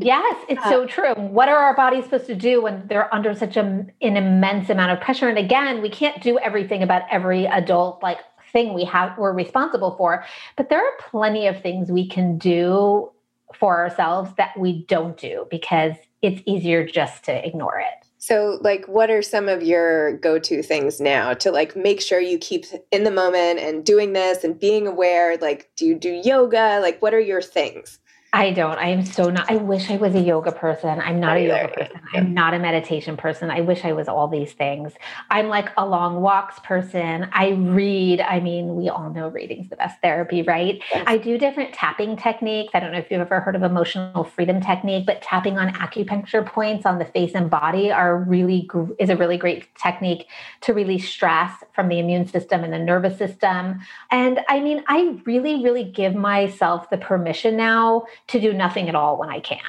yes, 0.01 0.45
it's 0.47 0.63
so 0.65 0.86
true. 0.86 1.13
What 1.15 1.49
are 1.49 1.58
our 1.58 1.75
bodies 1.75 2.06
supposed 2.06 2.28
to 2.28 2.36
do 2.36 2.62
when 2.62 2.88
they're 2.88 3.13
under 3.13 3.34
such 3.34 3.58
a, 3.58 3.62
an 3.62 4.17
immense 4.17 4.69
amount 4.69 4.91
of 4.91 5.01
pressure? 5.01 5.28
And 5.28 5.38
again, 5.38 5.82
we 5.82 5.89
can't 5.89 6.21
do 6.21 6.39
everything 6.39 6.84
about 6.84 7.01
every 7.12 7.45
adult 7.47 8.01
like 8.01 8.19
thing 8.55 8.73
we 8.73 8.85
have 8.85 9.17
we're 9.17 9.33
responsible 9.33 9.95
for, 9.97 10.23
but 10.55 10.69
there 10.69 10.79
are 10.79 10.97
plenty 11.11 11.45
of 11.45 11.61
things 11.61 11.91
we 11.91 12.07
can 12.07 12.37
do 12.37 13.11
for 13.53 13.77
ourselves 13.77 14.31
that 14.37 14.57
we 14.57 14.85
don't 14.85 15.17
do 15.17 15.45
because 15.51 15.93
it's 16.21 16.41
easier 16.45 16.85
just 16.85 17.25
to 17.25 17.45
ignore 17.45 17.79
it. 17.79 18.07
So, 18.17 18.57
like, 18.61 18.85
what 18.87 19.11
are 19.11 19.21
some 19.21 19.49
of 19.49 19.61
your 19.61 20.17
go 20.17 20.39
to 20.39 20.63
things 20.63 20.99
now 20.99 21.33
to 21.35 21.51
like 21.51 21.75
make 21.75 22.01
sure 22.01 22.19
you 22.19 22.39
keep 22.39 22.65
in 22.91 23.03
the 23.03 23.11
moment 23.11 23.59
and 23.59 23.85
doing 23.85 24.13
this 24.13 24.43
and 24.43 24.59
being 24.59 24.87
aware? 24.87 25.37
Like, 25.37 25.69
do 25.75 25.85
you 25.85 25.93
do 25.93 26.21
yoga? 26.23 26.79
Like, 26.81 27.01
what 27.01 27.13
are 27.13 27.19
your 27.19 27.41
things? 27.41 27.99
I 28.35 28.51
don't. 28.51 28.77
I 28.77 28.89
am 28.89 29.05
so 29.05 29.29
not. 29.29 29.49
I 29.49 29.55
wish 29.55 29.89
I 29.89 29.95
was 29.95 30.13
a 30.13 30.19
yoga 30.19 30.51
person. 30.51 30.99
I'm 30.99 31.21
not, 31.21 31.27
not 31.27 31.37
a 31.37 31.41
yoga 31.41 31.67
person. 31.69 32.01
Yeah. 32.13 32.19
I'm 32.19 32.33
not 32.33 32.53
a 32.53 32.59
meditation 32.59 33.15
person. 33.15 33.49
I 33.49 33.61
wish 33.61 33.85
I 33.85 33.93
was 33.93 34.09
all 34.09 34.27
these 34.27 34.51
things. 34.51 34.91
I'm 35.29 35.47
like 35.47 35.69
a 35.77 35.85
long 35.85 36.19
walks 36.19 36.59
person. 36.59 37.29
I 37.31 37.51
read. 37.51 38.19
I 38.19 38.41
mean, 38.41 38.75
we 38.75 38.89
all 38.89 39.09
know 39.09 39.29
reading's 39.29 39.69
the 39.69 39.77
best 39.77 40.01
therapy, 40.01 40.41
right? 40.41 40.83
Yes. 40.91 41.05
I 41.07 41.17
do 41.17 41.37
different 41.37 41.73
tapping 41.73 42.17
techniques. 42.17 42.71
I 42.73 42.81
don't 42.81 42.91
know 42.91 42.97
if 42.97 43.09
you've 43.09 43.21
ever 43.21 43.39
heard 43.39 43.55
of 43.55 43.63
emotional 43.63 44.25
freedom 44.25 44.59
technique, 44.59 45.05
but 45.05 45.21
tapping 45.21 45.57
on 45.57 45.73
acupuncture 45.73 46.45
points 46.45 46.85
on 46.85 46.99
the 46.99 47.05
face 47.05 47.31
and 47.35 47.49
body 47.49 47.89
are 47.89 48.17
really 48.17 48.69
is 48.99 49.09
a 49.09 49.15
really 49.15 49.37
great 49.37 49.73
technique 49.75 50.27
to 50.59 50.73
release 50.73 51.07
stress 51.07 51.63
from 51.73 51.87
the 51.87 51.99
immune 51.99 52.27
system 52.27 52.65
and 52.65 52.73
the 52.73 52.79
nervous 52.79 53.17
system. 53.17 53.79
And 54.11 54.41
I 54.49 54.59
mean, 54.59 54.83
I 54.89 55.21
really, 55.23 55.63
really 55.63 55.85
give 55.85 56.15
myself 56.15 56.89
the 56.89 56.97
permission 56.97 57.55
now 57.55 58.03
to 58.27 58.39
do 58.39 58.53
nothing 58.53 58.89
at 58.89 58.95
all 58.95 59.17
when 59.17 59.29
I 59.29 59.39
can. 59.39 59.59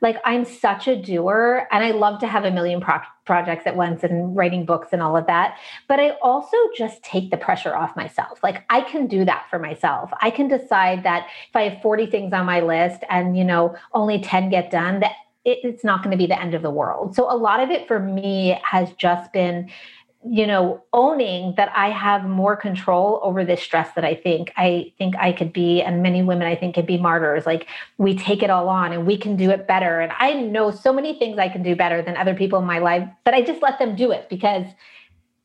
Like 0.00 0.16
I'm 0.24 0.44
such 0.44 0.88
a 0.88 1.00
doer 1.00 1.68
and 1.70 1.84
I 1.84 1.92
love 1.92 2.18
to 2.20 2.26
have 2.26 2.44
a 2.44 2.50
million 2.50 2.80
pro- 2.80 2.98
projects 3.24 3.66
at 3.66 3.76
once 3.76 4.02
and 4.02 4.36
writing 4.36 4.66
books 4.66 4.88
and 4.90 5.00
all 5.00 5.16
of 5.16 5.28
that. 5.28 5.58
But 5.86 6.00
I 6.00 6.10
also 6.22 6.56
just 6.76 7.04
take 7.04 7.30
the 7.30 7.36
pressure 7.36 7.74
off 7.74 7.96
myself. 7.96 8.42
Like 8.42 8.64
I 8.68 8.80
can 8.80 9.06
do 9.06 9.24
that 9.24 9.46
for 9.48 9.60
myself. 9.60 10.10
I 10.20 10.30
can 10.30 10.48
decide 10.48 11.04
that 11.04 11.28
if 11.48 11.54
I 11.54 11.68
have 11.68 11.80
40 11.82 12.06
things 12.06 12.32
on 12.32 12.46
my 12.46 12.60
list 12.60 13.04
and, 13.08 13.38
you 13.38 13.44
know, 13.44 13.76
only 13.94 14.20
10 14.20 14.50
get 14.50 14.72
done, 14.72 14.98
that 15.00 15.12
it, 15.44 15.58
it's 15.62 15.84
not 15.84 16.02
going 16.02 16.10
to 16.10 16.16
be 16.16 16.26
the 16.26 16.40
end 16.40 16.54
of 16.54 16.62
the 16.62 16.70
world. 16.70 17.14
So 17.14 17.30
a 17.32 17.36
lot 17.36 17.60
of 17.60 17.70
it 17.70 17.86
for 17.86 18.00
me 18.00 18.60
has 18.64 18.92
just 18.94 19.32
been 19.32 19.70
you 20.24 20.46
know 20.46 20.80
owning 20.92 21.52
that 21.56 21.72
i 21.76 21.90
have 21.90 22.24
more 22.24 22.56
control 22.56 23.18
over 23.24 23.44
this 23.44 23.60
stress 23.60 23.92
that 23.94 24.04
i 24.04 24.14
think 24.14 24.52
i 24.56 24.92
think 24.96 25.16
i 25.16 25.32
could 25.32 25.52
be 25.52 25.82
and 25.82 26.02
many 26.02 26.22
women 26.22 26.46
i 26.46 26.54
think 26.54 26.74
could 26.74 26.86
be 26.86 26.96
martyrs. 26.96 27.44
Like 27.44 27.66
we 27.98 28.16
take 28.16 28.42
it 28.42 28.50
all 28.50 28.68
on 28.68 28.92
and 28.92 29.06
we 29.06 29.16
can 29.16 29.36
do 29.36 29.50
it 29.50 29.66
better. 29.66 30.00
And 30.00 30.12
i 30.18 30.32
know 30.34 30.70
so 30.70 30.92
many 30.92 31.18
things 31.18 31.38
i 31.38 31.48
can 31.48 31.62
do 31.62 31.74
better 31.74 32.02
than 32.02 32.16
other 32.16 32.34
people 32.34 32.60
in 32.60 32.66
my 32.66 32.78
life 32.78 33.08
but 33.24 33.34
i 33.34 33.42
just 33.42 33.62
let 33.62 33.78
them 33.78 33.96
do 33.96 34.12
it 34.12 34.28
because 34.28 34.66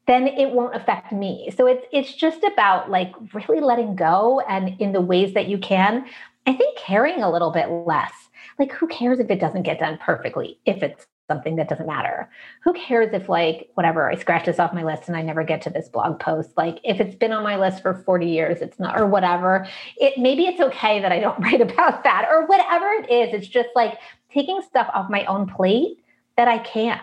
then 0.08 0.26
it 0.26 0.52
won't 0.52 0.74
affect 0.74 1.12
me. 1.12 1.52
So 1.56 1.68
it's 1.68 1.86
it's 1.92 2.14
just 2.14 2.44
about 2.44 2.90
like 2.90 3.14
really 3.34 3.60
letting 3.60 3.96
go 3.96 4.40
and 4.42 4.80
in 4.80 4.94
the 4.94 5.02
ways 5.02 5.34
that 5.34 5.48
you 5.48 5.58
can. 5.58 6.06
I 6.48 6.54
think 6.54 6.78
caring 6.78 7.22
a 7.22 7.30
little 7.30 7.52
bit 7.52 7.68
less. 7.70 8.14
Like 8.58 8.72
who 8.72 8.88
cares 8.88 9.20
if 9.20 9.30
it 9.30 9.40
doesn't 9.40 9.64
get 9.64 9.80
done 9.80 10.00
perfectly 10.02 10.60
if 10.66 10.82
it's 10.82 11.06
something 11.28 11.58
that 11.58 11.70
doesn't 11.70 11.88
matter. 11.88 12.30
Who 12.64 12.74
cares 12.74 13.14
if 13.14 13.30
like 13.30 13.70
whatever 13.74 14.10
I 14.10 14.16
scratch 14.16 14.46
this 14.46 14.60
off 14.60 14.74
my 14.74 14.84
list 14.84 15.08
and 15.08 15.18
I 15.18 15.22
never 15.22 15.44
get 15.44 15.62
to 15.64 15.70
this 15.70 15.90
blog 15.90 16.20
post? 16.20 16.52
Like 16.58 16.80
if 16.84 17.00
it's 17.00 17.16
been 17.16 17.32
on 17.32 17.44
my 17.44 17.58
list 17.58 17.82
for 17.82 17.94
40 17.94 18.28
years, 18.28 18.62
it's 18.62 18.80
not 18.80 19.00
or 19.00 19.06
whatever. 19.06 19.68
It 19.98 20.18
maybe 20.18 20.46
it's 20.46 20.62
okay 20.62 21.02
that 21.02 21.12
I 21.12 21.20
don't 21.20 21.40
write 21.44 21.62
about 21.62 22.04
that 22.04 22.28
or 22.30 22.46
whatever 22.46 22.86
it 22.86 23.12
is. 23.12 23.34
It's 23.34 23.48
just 23.48 23.70
like 23.76 23.98
taking 24.32 24.62
stuff 24.62 24.90
off 24.94 25.10
my 25.10 25.26
own 25.26 25.48
plate 25.48 26.04
that 26.38 26.48
I 26.48 26.60
can. 26.60 27.00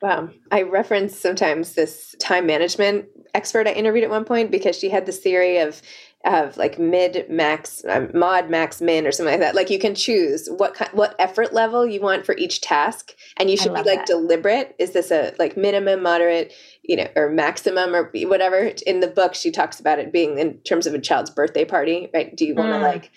Wow. 0.00 0.30
I 0.52 0.62
reference 0.62 1.16
sometimes 1.16 1.74
this 1.74 2.14
time 2.20 2.46
management 2.46 3.06
expert 3.34 3.66
I 3.66 3.72
interviewed 3.72 4.04
at 4.04 4.10
one 4.10 4.24
point 4.24 4.50
because 4.50 4.78
she 4.78 4.88
had 4.88 5.06
this 5.06 5.18
theory 5.18 5.58
of 5.58 5.82
of 6.24 6.56
like 6.56 6.78
mid 6.78 7.26
max 7.30 7.84
um, 7.88 8.10
mod 8.12 8.50
max 8.50 8.80
min 8.80 9.06
or 9.06 9.12
something 9.12 9.34
like 9.34 9.40
that 9.40 9.54
like 9.54 9.70
you 9.70 9.78
can 9.78 9.94
choose 9.94 10.48
what 10.56 10.74
kind, 10.74 10.90
what 10.92 11.14
effort 11.20 11.54
level 11.54 11.86
you 11.86 12.00
want 12.00 12.26
for 12.26 12.36
each 12.36 12.60
task 12.60 13.14
and 13.36 13.48
you 13.48 13.56
should 13.56 13.72
be 13.72 13.82
like 13.82 14.00
that. 14.00 14.06
deliberate 14.06 14.74
is 14.80 14.90
this 14.90 15.12
a 15.12 15.32
like 15.38 15.56
minimum 15.56 16.02
moderate 16.02 16.52
you 16.82 16.96
know 16.96 17.06
or 17.14 17.30
maximum 17.30 17.94
or 17.94 18.10
whatever 18.24 18.72
in 18.84 18.98
the 18.98 19.06
book 19.06 19.32
she 19.32 19.52
talks 19.52 19.78
about 19.78 20.00
it 20.00 20.12
being 20.12 20.38
in 20.38 20.58
terms 20.62 20.88
of 20.88 20.94
a 20.94 20.98
child's 20.98 21.30
birthday 21.30 21.64
party 21.64 22.10
right 22.12 22.36
do 22.36 22.44
you 22.44 22.54
want 22.54 22.72
to 22.72 22.78
mm. 22.78 22.82
like 22.82 23.12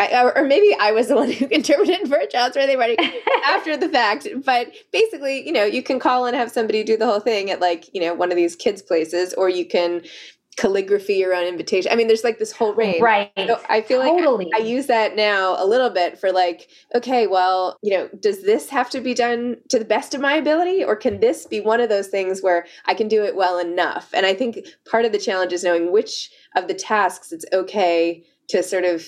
I, 0.00 0.30
or 0.36 0.44
maybe 0.44 0.76
I 0.78 0.92
was 0.92 1.08
the 1.08 1.16
one 1.16 1.32
who 1.32 1.46
interpreted 1.50 2.06
for 2.06 2.18
a 2.18 2.26
child's 2.28 2.56
birthday 2.56 2.76
party 2.76 2.96
after 3.46 3.76
the 3.76 3.88
fact. 3.88 4.28
But 4.44 4.72
basically, 4.92 5.44
you 5.44 5.52
know, 5.52 5.64
you 5.64 5.82
can 5.82 5.98
call 5.98 6.26
and 6.26 6.36
have 6.36 6.52
somebody 6.52 6.84
do 6.84 6.96
the 6.96 7.04
whole 7.04 7.18
thing 7.18 7.50
at 7.50 7.60
like, 7.60 7.92
you 7.92 8.00
know, 8.00 8.14
one 8.14 8.30
of 8.30 8.36
these 8.36 8.54
kids' 8.54 8.80
places, 8.80 9.34
or 9.34 9.48
you 9.48 9.66
can 9.66 10.02
calligraphy 10.58 11.14
your 11.14 11.34
own 11.34 11.46
invitation. 11.46 11.90
I 11.92 11.94
mean, 11.94 12.08
there's 12.08 12.24
like 12.24 12.38
this 12.38 12.52
whole 12.52 12.74
range. 12.74 13.00
Right. 13.00 13.30
So 13.36 13.60
I 13.68 13.80
feel 13.80 14.02
totally. 14.02 14.46
like 14.46 14.60
I 14.60 14.64
use 14.64 14.86
that 14.86 15.14
now 15.14 15.56
a 15.62 15.64
little 15.64 15.90
bit 15.90 16.18
for 16.18 16.32
like, 16.32 16.68
okay, 16.94 17.26
well, 17.26 17.78
you 17.82 17.96
know, 17.96 18.08
does 18.20 18.42
this 18.42 18.68
have 18.70 18.90
to 18.90 19.00
be 19.00 19.14
done 19.14 19.56
to 19.68 19.78
the 19.78 19.84
best 19.84 20.14
of 20.14 20.20
my 20.20 20.34
ability? 20.34 20.82
Or 20.82 20.96
can 20.96 21.20
this 21.20 21.46
be 21.46 21.60
one 21.60 21.80
of 21.80 21.88
those 21.88 22.08
things 22.08 22.42
where 22.42 22.66
I 22.86 22.94
can 22.94 23.06
do 23.06 23.24
it 23.24 23.36
well 23.36 23.58
enough? 23.58 24.10
And 24.12 24.26
I 24.26 24.34
think 24.34 24.58
part 24.90 25.04
of 25.04 25.12
the 25.12 25.18
challenge 25.18 25.52
is 25.52 25.62
knowing 25.62 25.92
which 25.92 26.30
of 26.56 26.66
the 26.66 26.74
tasks 26.74 27.30
it's 27.30 27.46
okay 27.52 28.24
to 28.48 28.62
sort 28.62 28.84
of 28.84 29.06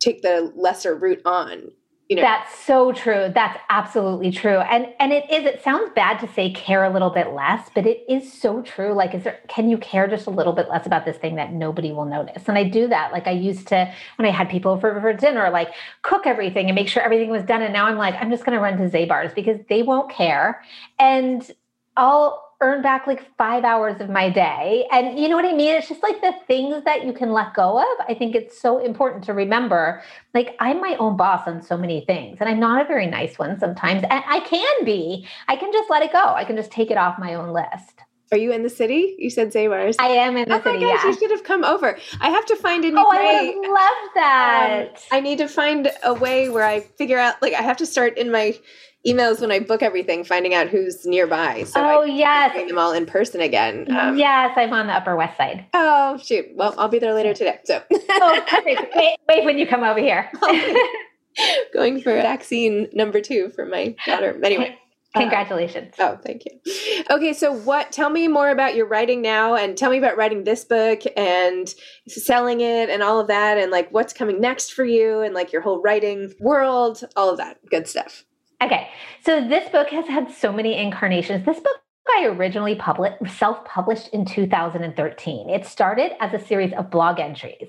take 0.00 0.22
the 0.22 0.52
lesser 0.56 0.94
route 0.94 1.20
on 1.24 1.70
you 2.08 2.16
know. 2.16 2.22
That's 2.22 2.58
so 2.58 2.92
true. 2.92 3.30
That's 3.34 3.58
absolutely 3.68 4.30
true. 4.30 4.58
And 4.58 4.86
and 4.98 5.12
it 5.12 5.30
is 5.30 5.44
it 5.44 5.62
sounds 5.62 5.90
bad 5.94 6.18
to 6.20 6.32
say 6.32 6.50
care 6.52 6.84
a 6.84 6.90
little 6.90 7.10
bit 7.10 7.28
less 7.34 7.68
but 7.74 7.86
it 7.86 8.04
is 8.08 8.32
so 8.32 8.62
true. 8.62 8.94
Like 8.94 9.14
is 9.14 9.24
there 9.24 9.38
can 9.48 9.68
you 9.68 9.76
care 9.76 10.08
just 10.08 10.26
a 10.26 10.30
little 10.30 10.54
bit 10.54 10.70
less 10.70 10.86
about 10.86 11.04
this 11.04 11.18
thing 11.18 11.36
that 11.36 11.52
nobody 11.52 11.92
will 11.92 12.06
notice? 12.06 12.48
And 12.48 12.56
i 12.56 12.64
do 12.64 12.88
that. 12.88 13.12
Like 13.12 13.26
i 13.26 13.32
used 13.32 13.68
to 13.68 13.92
when 14.16 14.26
i 14.26 14.30
had 14.30 14.48
people 14.48 14.80
for, 14.80 14.98
for 15.00 15.12
dinner 15.12 15.50
like 15.50 15.68
cook 16.02 16.26
everything 16.26 16.66
and 16.66 16.74
make 16.74 16.88
sure 16.88 17.02
everything 17.02 17.28
was 17.28 17.42
done. 17.42 17.60
And 17.60 17.74
now 17.74 17.86
i'm 17.86 17.98
like 17.98 18.14
i'm 18.14 18.30
just 18.30 18.44
going 18.44 18.56
to 18.56 18.62
run 18.62 18.78
to 18.78 18.88
zabar's 18.88 19.34
because 19.34 19.58
they 19.68 19.82
won't 19.82 20.10
care. 20.10 20.62
And 20.98 21.48
i'll 21.96 22.47
earn 22.60 22.82
back 22.82 23.06
like 23.06 23.24
five 23.36 23.62
hours 23.64 24.00
of 24.00 24.10
my 24.10 24.28
day. 24.28 24.86
And 24.90 25.18
you 25.18 25.28
know 25.28 25.36
what 25.36 25.44
I 25.44 25.52
mean? 25.52 25.74
It's 25.74 25.88
just 25.88 26.02
like 26.02 26.20
the 26.20 26.34
things 26.46 26.84
that 26.84 27.04
you 27.04 27.12
can 27.12 27.32
let 27.32 27.54
go 27.54 27.78
of. 27.78 28.06
I 28.08 28.14
think 28.14 28.34
it's 28.34 28.60
so 28.60 28.78
important 28.78 29.22
to 29.24 29.32
remember. 29.32 30.02
Like, 30.34 30.56
I'm 30.58 30.80
my 30.80 30.96
own 30.96 31.16
boss 31.16 31.46
on 31.46 31.62
so 31.62 31.76
many 31.76 32.04
things, 32.04 32.38
and 32.40 32.48
I'm 32.48 32.58
not 32.58 32.82
a 32.82 32.84
very 32.84 33.06
nice 33.06 33.38
one 33.38 33.58
sometimes. 33.60 34.02
And 34.02 34.24
I 34.26 34.40
can 34.40 34.84
be. 34.84 35.26
I 35.46 35.56
can 35.56 35.72
just 35.72 35.88
let 35.88 36.02
it 36.02 36.12
go. 36.12 36.34
I 36.34 36.44
can 36.44 36.56
just 36.56 36.72
take 36.72 36.90
it 36.90 36.96
off 36.96 37.18
my 37.18 37.34
own 37.34 37.52
list. 37.52 38.02
Are 38.30 38.38
you 38.38 38.52
in 38.52 38.62
the 38.62 38.70
city? 38.70 39.16
You 39.18 39.30
said 39.30 39.52
Zabar's. 39.52 39.96
I 39.98 40.08
am 40.08 40.36
in 40.36 40.48
the 40.48 40.56
oh 40.56 40.62
city. 40.62 40.84
Oh 40.84 40.88
my 40.88 40.94
gosh, 40.94 41.04
yeah. 41.04 41.10
you 41.10 41.18
should 41.18 41.30
have 41.30 41.44
come 41.44 41.64
over. 41.64 41.98
I 42.20 42.30
have 42.30 42.44
to 42.46 42.56
find 42.56 42.84
a 42.84 42.90
new 42.90 42.98
oh, 42.98 43.10
way. 43.10 43.54
I 43.54 43.68
love 43.68 44.10
that. 44.14 44.88
Um, 44.94 45.02
I 45.12 45.20
need 45.20 45.38
to 45.38 45.48
find 45.48 45.90
a 46.04 46.14
way 46.14 46.48
where 46.48 46.64
I 46.64 46.80
figure 46.80 47.18
out. 47.18 47.40
Like, 47.40 47.54
I 47.54 47.62
have 47.62 47.76
to 47.78 47.86
start 47.86 48.18
in 48.18 48.30
my 48.30 48.58
emails 49.06 49.40
when 49.40 49.50
I 49.50 49.60
book 49.60 49.82
everything, 49.82 50.24
finding 50.24 50.54
out 50.54 50.68
who's 50.68 51.06
nearby. 51.06 51.64
So 51.64 51.80
oh 51.80 52.02
I 52.02 52.06
yes, 52.06 52.52
bring 52.52 52.68
them 52.68 52.78
all 52.78 52.92
in 52.92 53.06
person 53.06 53.40
again. 53.40 53.86
Um, 53.90 54.18
yes, 54.18 54.52
I'm 54.56 54.72
on 54.72 54.86
the 54.86 54.92
Upper 54.92 55.16
West 55.16 55.36
Side. 55.36 55.66
Oh 55.74 56.18
shoot! 56.18 56.46
Well, 56.54 56.74
I'll 56.78 56.88
be 56.88 56.98
there 56.98 57.14
later 57.14 57.34
today. 57.34 57.58
So 57.64 57.82
oh, 57.90 58.44
perfect. 58.46 58.94
Wait, 58.96 59.16
wait 59.28 59.44
when 59.44 59.58
you 59.58 59.66
come 59.66 59.82
over 59.82 60.00
here. 60.00 60.30
Going 61.72 62.00
for 62.00 62.12
vaccine 62.14 62.88
number 62.92 63.20
two 63.20 63.50
for 63.50 63.64
my 63.64 63.94
daughter. 64.04 64.38
Anyway. 64.42 64.76
Congratulations. 65.16 65.94
Uh, 65.98 66.16
oh, 66.16 66.20
thank 66.22 66.44
you. 66.44 67.04
Okay, 67.10 67.32
so 67.32 67.52
what 67.52 67.92
tell 67.92 68.10
me 68.10 68.28
more 68.28 68.50
about 68.50 68.74
your 68.74 68.86
writing 68.86 69.22
now 69.22 69.54
and 69.54 69.76
tell 69.76 69.90
me 69.90 69.98
about 69.98 70.16
writing 70.16 70.44
this 70.44 70.64
book 70.64 71.00
and 71.16 71.74
selling 72.06 72.60
it 72.60 72.90
and 72.90 73.02
all 73.02 73.18
of 73.18 73.28
that 73.28 73.56
and 73.56 73.70
like 73.70 73.88
what's 73.90 74.12
coming 74.12 74.40
next 74.40 74.72
for 74.72 74.84
you 74.84 75.20
and 75.20 75.34
like 75.34 75.52
your 75.52 75.62
whole 75.62 75.80
writing 75.80 76.32
world, 76.40 77.04
all 77.16 77.30
of 77.30 77.38
that 77.38 77.58
good 77.70 77.88
stuff. 77.88 78.24
Okay. 78.62 78.88
So 79.24 79.46
this 79.46 79.68
book 79.70 79.88
has 79.90 80.06
had 80.06 80.30
so 80.30 80.52
many 80.52 80.76
incarnations. 80.76 81.46
This 81.46 81.60
book 81.60 81.80
I 82.10 82.26
originally 82.26 82.74
published, 82.74 83.16
self-published 83.38 84.08
in 84.08 84.24
2013. 84.24 85.50
It 85.50 85.66
started 85.66 86.12
as 86.20 86.32
a 86.32 86.44
series 86.44 86.72
of 86.72 86.90
blog 86.90 87.20
entries, 87.20 87.68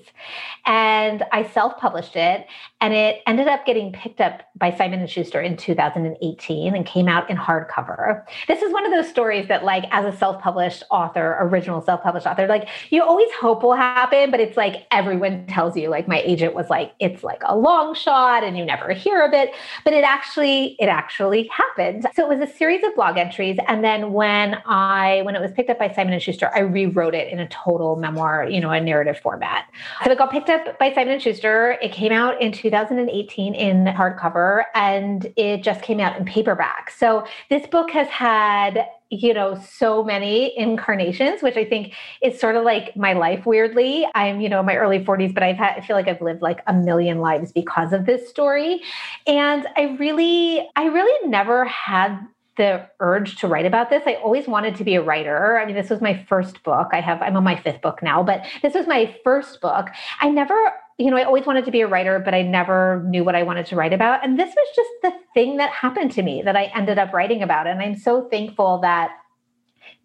and 0.66 1.22
I 1.32 1.44
self-published 1.44 2.16
it, 2.16 2.46
and 2.80 2.94
it 2.94 3.22
ended 3.26 3.48
up 3.48 3.66
getting 3.66 3.92
picked 3.92 4.20
up 4.20 4.42
by 4.56 4.70
Simon 4.74 5.00
and 5.00 5.10
Schuster 5.10 5.40
in 5.40 5.56
2018 5.56 6.74
and 6.74 6.86
came 6.86 7.08
out 7.08 7.28
in 7.28 7.36
hardcover. 7.36 8.24
This 8.48 8.62
is 8.62 8.72
one 8.72 8.86
of 8.86 8.92
those 8.92 9.08
stories 9.08 9.48
that, 9.48 9.64
like, 9.64 9.84
as 9.90 10.06
a 10.06 10.16
self-published 10.16 10.84
author, 10.90 11.36
original 11.40 11.82
self-published 11.82 12.26
author, 12.26 12.46
like 12.46 12.68
you 12.90 13.02
always 13.02 13.30
hope 13.40 13.62
will 13.62 13.74
happen, 13.74 14.30
but 14.30 14.40
it's 14.40 14.56
like 14.56 14.86
everyone 14.90 15.46
tells 15.46 15.76
you. 15.76 15.90
Like 15.90 16.08
my 16.08 16.20
agent 16.20 16.54
was 16.54 16.70
like, 16.70 16.92
it's 16.98 17.22
like 17.22 17.42
a 17.44 17.56
long 17.56 17.94
shot, 17.94 18.42
and 18.42 18.56
you 18.56 18.64
never 18.64 18.92
hear 18.92 19.24
of 19.24 19.32
it, 19.32 19.50
but 19.84 19.92
it 19.92 20.04
actually, 20.04 20.76
it 20.78 20.86
actually 20.86 21.48
happened. 21.48 22.06
So 22.14 22.30
it 22.30 22.38
was 22.38 22.48
a 22.48 22.52
series 22.52 22.82
of 22.84 22.94
blog 22.94 23.18
entries, 23.18 23.58
and 23.68 23.84
then 23.84 24.12
when 24.12 24.29
when 24.30 24.62
I 24.64 25.22
when 25.22 25.34
it 25.34 25.42
was 25.42 25.50
picked 25.50 25.70
up 25.70 25.78
by 25.78 25.92
Simon 25.92 26.12
and 26.12 26.22
Schuster, 26.22 26.50
I 26.54 26.60
rewrote 26.60 27.14
it 27.14 27.32
in 27.32 27.40
a 27.40 27.48
total 27.48 27.96
memoir, 27.96 28.48
you 28.48 28.60
know, 28.60 28.70
a 28.70 28.80
narrative 28.80 29.18
format. 29.18 29.64
So 30.04 30.10
it 30.12 30.18
got 30.18 30.30
picked 30.30 30.48
up 30.48 30.78
by 30.78 30.92
Simon 30.92 31.14
and 31.14 31.22
Schuster. 31.22 31.76
It 31.82 31.90
came 31.90 32.12
out 32.12 32.40
in 32.40 32.52
2018 32.52 33.54
in 33.54 33.84
hardcover, 33.86 34.62
and 34.74 35.32
it 35.36 35.64
just 35.64 35.82
came 35.82 35.98
out 35.98 36.16
in 36.16 36.24
paperback. 36.24 36.90
So 36.90 37.26
this 37.48 37.66
book 37.66 37.90
has 37.90 38.06
had 38.08 38.86
you 39.12 39.34
know 39.34 39.60
so 39.68 40.04
many 40.04 40.56
incarnations 40.56 41.42
which 41.42 41.56
i 41.56 41.64
think 41.64 41.94
is 42.22 42.38
sort 42.38 42.54
of 42.54 42.62
like 42.62 42.96
my 42.96 43.12
life 43.12 43.44
weirdly 43.44 44.06
i'm 44.14 44.40
you 44.40 44.48
know 44.48 44.60
in 44.60 44.66
my 44.66 44.76
early 44.76 45.04
40s 45.04 45.34
but 45.34 45.42
i've 45.42 45.56
had 45.56 45.76
i 45.76 45.80
feel 45.80 45.96
like 45.96 46.06
i've 46.06 46.20
lived 46.20 46.42
like 46.42 46.60
a 46.68 46.72
million 46.72 47.18
lives 47.18 47.50
because 47.50 47.92
of 47.92 48.06
this 48.06 48.28
story 48.28 48.80
and 49.26 49.66
i 49.76 49.96
really 49.98 50.64
i 50.76 50.84
really 50.84 51.28
never 51.28 51.64
had 51.64 52.20
the 52.60 52.86
urge 53.00 53.36
to 53.36 53.48
write 53.48 53.64
about 53.64 53.88
this. 53.88 54.02
I 54.04 54.16
always 54.16 54.46
wanted 54.46 54.76
to 54.76 54.84
be 54.84 54.94
a 54.94 55.02
writer. 55.02 55.58
I 55.58 55.64
mean, 55.64 55.74
this 55.74 55.88
was 55.88 56.02
my 56.02 56.22
first 56.28 56.62
book. 56.62 56.88
I 56.92 57.00
have, 57.00 57.22
I'm 57.22 57.34
on 57.34 57.42
my 57.42 57.56
fifth 57.56 57.80
book 57.80 58.02
now, 58.02 58.22
but 58.22 58.44
this 58.60 58.74
was 58.74 58.86
my 58.86 59.16
first 59.24 59.62
book. 59.62 59.88
I 60.20 60.28
never, 60.28 60.54
you 60.98 61.10
know, 61.10 61.16
I 61.16 61.24
always 61.24 61.46
wanted 61.46 61.64
to 61.64 61.70
be 61.70 61.80
a 61.80 61.86
writer, 61.86 62.18
but 62.18 62.34
I 62.34 62.42
never 62.42 63.02
knew 63.08 63.24
what 63.24 63.34
I 63.34 63.44
wanted 63.44 63.64
to 63.66 63.76
write 63.76 63.94
about. 63.94 64.22
And 64.22 64.38
this 64.38 64.54
was 64.54 64.68
just 64.76 64.90
the 65.02 65.12
thing 65.32 65.56
that 65.56 65.70
happened 65.70 66.12
to 66.12 66.22
me 66.22 66.42
that 66.42 66.54
I 66.54 66.64
ended 66.74 66.98
up 66.98 67.14
writing 67.14 67.42
about. 67.42 67.66
And 67.66 67.80
I'm 67.80 67.96
so 67.96 68.28
thankful 68.28 68.80
that 68.82 69.10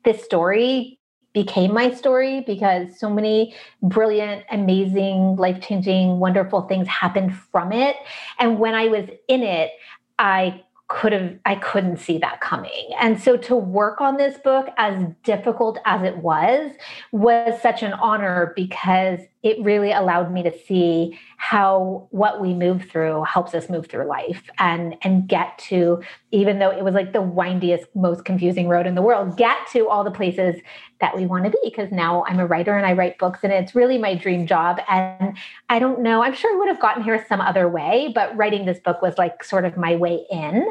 this 0.05 0.23
story 0.23 0.97
became 1.33 1.73
my 1.73 1.91
story 1.91 2.39
because 2.47 2.97
so 2.97 3.09
many 3.09 3.53
brilliant, 3.81 4.45
amazing, 4.49 5.35
life 5.35 5.59
changing, 5.59 6.19
wonderful 6.19 6.61
things 6.69 6.87
happened 6.87 7.35
from 7.51 7.73
it. 7.73 7.97
And 8.39 8.59
when 8.59 8.75
I 8.75 8.87
was 8.87 9.09
in 9.27 9.43
it, 9.43 9.71
I 10.17 10.63
could 10.87 11.13
have 11.13 11.35
I 11.45 11.55
couldn't 11.55 11.97
see 11.97 12.19
that 12.19 12.41
coming. 12.41 12.89
And 12.99 13.19
so 13.21 13.37
to 13.37 13.55
work 13.55 14.01
on 14.01 14.17
this 14.17 14.37
book 14.37 14.67
as 14.77 15.03
difficult 15.23 15.79
as 15.85 16.03
it 16.03 16.17
was 16.17 16.71
was 17.11 17.59
such 17.61 17.81
an 17.81 17.93
honor 17.93 18.53
because 18.55 19.19
it 19.45 19.63
really 19.63 19.91
allowed 19.91 20.33
me 20.33 20.41
to 20.41 20.51
see 20.65 21.17
how 21.37 22.07
what 22.09 22.41
we 22.41 22.51
move 22.51 22.89
through 22.89 23.23
helps 23.25 23.53
us 23.53 23.69
move 23.69 23.85
through 23.85 24.07
life 24.07 24.49
and 24.57 24.95
and 25.03 25.29
get 25.29 25.55
to 25.59 26.01
even 26.31 26.57
though 26.57 26.71
it 26.71 26.83
was 26.83 26.95
like 26.95 27.13
the 27.13 27.21
windiest 27.21 27.85
most 27.95 28.25
confusing 28.25 28.67
road 28.67 28.87
in 28.87 28.95
the 28.95 29.03
world 29.03 29.37
get 29.37 29.55
to 29.71 29.87
all 29.87 30.03
the 30.03 30.09
places 30.09 30.59
that 30.99 31.15
we 31.15 31.27
want 31.27 31.45
to 31.45 31.51
be 31.51 31.59
because 31.63 31.91
now 31.91 32.25
I'm 32.27 32.39
a 32.39 32.47
writer 32.47 32.75
and 32.75 32.87
I 32.87 32.93
write 32.93 33.19
books 33.19 33.41
and 33.43 33.53
it's 33.53 33.75
really 33.75 33.99
my 33.99 34.15
dream 34.15 34.47
job. 34.47 34.79
And 34.89 35.37
I 35.69 35.77
don't 35.77 36.01
know 36.01 36.23
I'm 36.23 36.33
sure 36.33 36.51
I 36.51 36.57
would 36.57 36.67
have 36.67 36.81
gotten 36.81 37.03
here 37.03 37.23
some 37.29 37.39
other 37.39 37.69
way 37.69 38.11
but 38.15 38.35
writing 38.35 38.65
this 38.65 38.79
book 38.79 39.03
was 39.03 39.17
like 39.19 39.43
sort 39.43 39.63
of 39.63 39.77
my 39.77 39.95
way 39.95 40.25
in. 40.31 40.65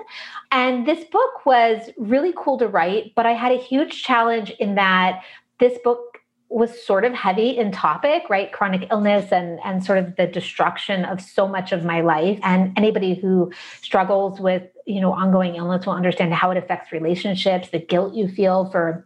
And 0.50 0.84
this 0.86 1.04
book 1.04 1.46
was 1.46 1.90
really 1.96 2.34
cool 2.36 2.58
to 2.58 2.66
write 2.66 3.12
but 3.14 3.24
I 3.24 3.34
had 3.34 3.52
a 3.52 3.58
huge 3.58 4.02
challenge 4.02 4.50
in 4.58 4.74
that 4.74 5.22
this 5.60 5.78
book 5.84 6.13
was 6.54 6.86
sort 6.86 7.04
of 7.04 7.12
heavy 7.12 7.50
in 7.58 7.72
topic, 7.72 8.30
right? 8.30 8.52
Chronic 8.52 8.86
illness 8.90 9.32
and 9.32 9.58
and 9.64 9.84
sort 9.84 9.98
of 9.98 10.14
the 10.14 10.26
destruction 10.26 11.04
of 11.04 11.20
so 11.20 11.48
much 11.48 11.72
of 11.72 11.84
my 11.84 12.00
life. 12.00 12.38
And 12.44 12.72
anybody 12.76 13.14
who 13.14 13.52
struggles 13.82 14.38
with, 14.38 14.62
you 14.86 15.00
know, 15.00 15.12
ongoing 15.12 15.56
illness 15.56 15.84
will 15.84 15.94
understand 15.94 16.32
how 16.32 16.52
it 16.52 16.56
affects 16.56 16.92
relationships, 16.92 17.70
the 17.70 17.80
guilt 17.80 18.14
you 18.14 18.28
feel 18.28 18.70
for 18.70 19.04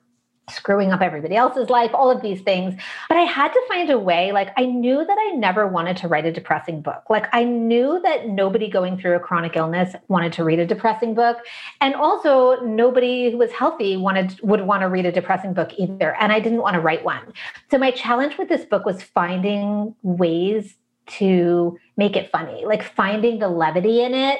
screwing 0.51 0.93
up 0.93 1.01
everybody 1.01 1.37
else's 1.37 1.71
life, 1.71 1.91
all 1.95 2.11
of 2.11 2.23
these 2.23 2.41
things. 2.41 2.81
But 3.09 3.17
I 3.17 3.23
had 3.23 3.53
to 3.53 3.63
find 3.69 3.91
a 3.91 3.99
way. 3.99 4.33
Like, 4.33 4.51
I 4.57 4.65
knew 4.65 5.05
that 5.05 5.19
I 5.19 5.37
never 5.37 5.67
wanted 5.67 5.97
to 5.99 6.09
write 6.09 6.25
a 6.25 6.33
depressing 6.33 6.81
book. 6.81 7.05
Like, 7.09 7.27
I 7.33 7.45
knew 7.45 8.01
that 8.03 8.29
nobody 8.29 8.69
going 8.69 8.99
through 8.99 9.17
a 9.17 9.21
chronic 9.21 9.57
illness 9.57 9.95
wanted 10.09 10.33
to 10.35 10.45
read 10.45 10.59
a 10.59 10.67
depressing 10.67 11.15
book. 11.15 11.39
And 11.81 11.95
also, 11.95 12.61
nobody 12.63 13.31
who 13.31 13.39
was 13.39 13.53
healthy 13.53 13.97
wanted 13.97 14.39
would 14.43 14.63
want 14.63 14.83
to 14.83 14.89
read 14.89 15.07
a 15.07 15.13
depressing 15.13 15.55
book 15.55 15.73
either. 15.79 16.15
And 16.17 16.33
I 16.33 16.41
didn't 16.41 16.63
want 16.63 16.75
to 16.75 16.81
write 16.81 17.05
one. 17.05 17.33
So, 17.71 17.79
my 17.79 17.91
challenge 17.91 18.39
with 18.39 18.49
this 18.49 18.65
book 18.65 18.85
was 18.85 19.03
finding 19.03 19.95
ways 20.03 20.77
to 21.09 21.79
make 21.97 22.17
it 22.17 22.31
funny, 22.31 22.65
like 22.65 22.83
finding 22.83 23.39
the 23.39 23.49
levity 23.49 24.03
in 24.03 24.15
it. 24.15 24.39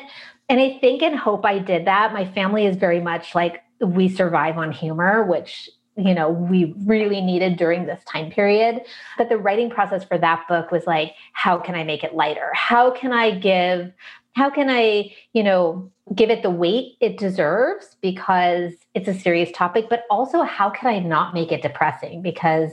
And 0.49 0.61
I 0.61 0.79
think 0.81 1.03
and 1.03 1.17
hope 1.17 1.45
I 1.45 1.59
did 1.59 1.87
that. 1.87 2.13
My 2.13 2.25
family 2.25 2.67
is 2.67 2.77
very 2.77 3.01
much 3.01 3.35
like, 3.35 3.63
we 3.81 4.09
survive 4.09 4.59
on 4.59 4.73
humor, 4.73 5.23
which 5.25 5.71
you 5.99 6.15
know 6.15 6.31
we 6.31 6.75
really 6.87 7.21
needed 7.21 7.57
during 7.57 7.87
this 7.87 8.03
time 8.05 8.31
period. 8.31 8.83
But 9.19 9.29
the 9.29 9.37
writing 9.37 9.69
process 9.69 10.05
for 10.05 10.17
that 10.19 10.47
book 10.49 10.71
was 10.71 10.87
like 10.87 11.15
how 11.33 11.59
can 11.59 11.75
i 11.75 11.83
make 11.85 12.05
it 12.05 12.15
lighter? 12.15 12.51
How 12.55 12.91
can 12.91 13.13
i 13.13 13.37
give 13.37 13.93
how 14.35 14.49
can 14.49 14.71
i 14.71 15.13
you 15.33 15.43
know 15.43 15.91
give 16.15 16.31
it 16.31 16.43
the 16.43 16.51
weight 16.51 16.97
it 17.01 17.19
deserves? 17.19 17.97
Because 18.01 18.73
it's 18.95 19.09
a 19.09 19.15
serious 19.15 19.51
topic 19.53 19.87
but 19.91 20.05
also 20.09 20.43
how 20.43 20.71
can 20.71 20.89
i 20.89 21.01
not 21.01 21.35
make 21.35 21.51
it 21.51 21.63
depressing? 21.63 22.23
Because 22.23 22.71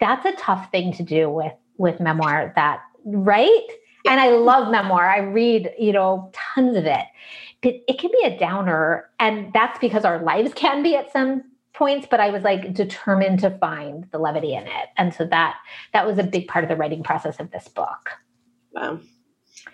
that's 0.00 0.24
a 0.24 0.32
tough 0.36 0.70
thing 0.70 0.92
to 0.94 1.02
do 1.02 1.28
with 1.28 1.52
with 1.76 2.00
memoir 2.00 2.52
that 2.56 2.80
right? 3.04 3.66
And 4.06 4.18
i 4.18 4.30
love 4.30 4.70
memoir. 4.72 5.08
I 5.08 5.18
read 5.18 5.72
you 5.78 5.92
know 5.92 6.32
tons 6.32 6.76
of 6.76 6.86
it. 6.86 7.04
But 7.60 7.74
it 7.86 7.98
can 7.98 8.10
be 8.10 8.24
a 8.24 8.38
downer 8.38 9.10
and 9.20 9.52
that's 9.52 9.78
because 9.78 10.04
our 10.04 10.22
lives 10.22 10.52
can 10.54 10.82
be 10.82 10.96
at 10.96 11.12
some 11.12 11.44
points 11.74 12.06
but 12.10 12.20
i 12.20 12.30
was 12.30 12.42
like 12.42 12.72
determined 12.74 13.38
to 13.38 13.50
find 13.58 14.06
the 14.10 14.18
levity 14.18 14.54
in 14.54 14.64
it 14.66 14.88
and 14.96 15.14
so 15.14 15.24
that 15.24 15.56
that 15.92 16.06
was 16.06 16.18
a 16.18 16.22
big 16.22 16.46
part 16.48 16.64
of 16.64 16.68
the 16.68 16.76
writing 16.76 17.02
process 17.02 17.40
of 17.40 17.50
this 17.50 17.68
book 17.68 18.10
wow 18.72 18.98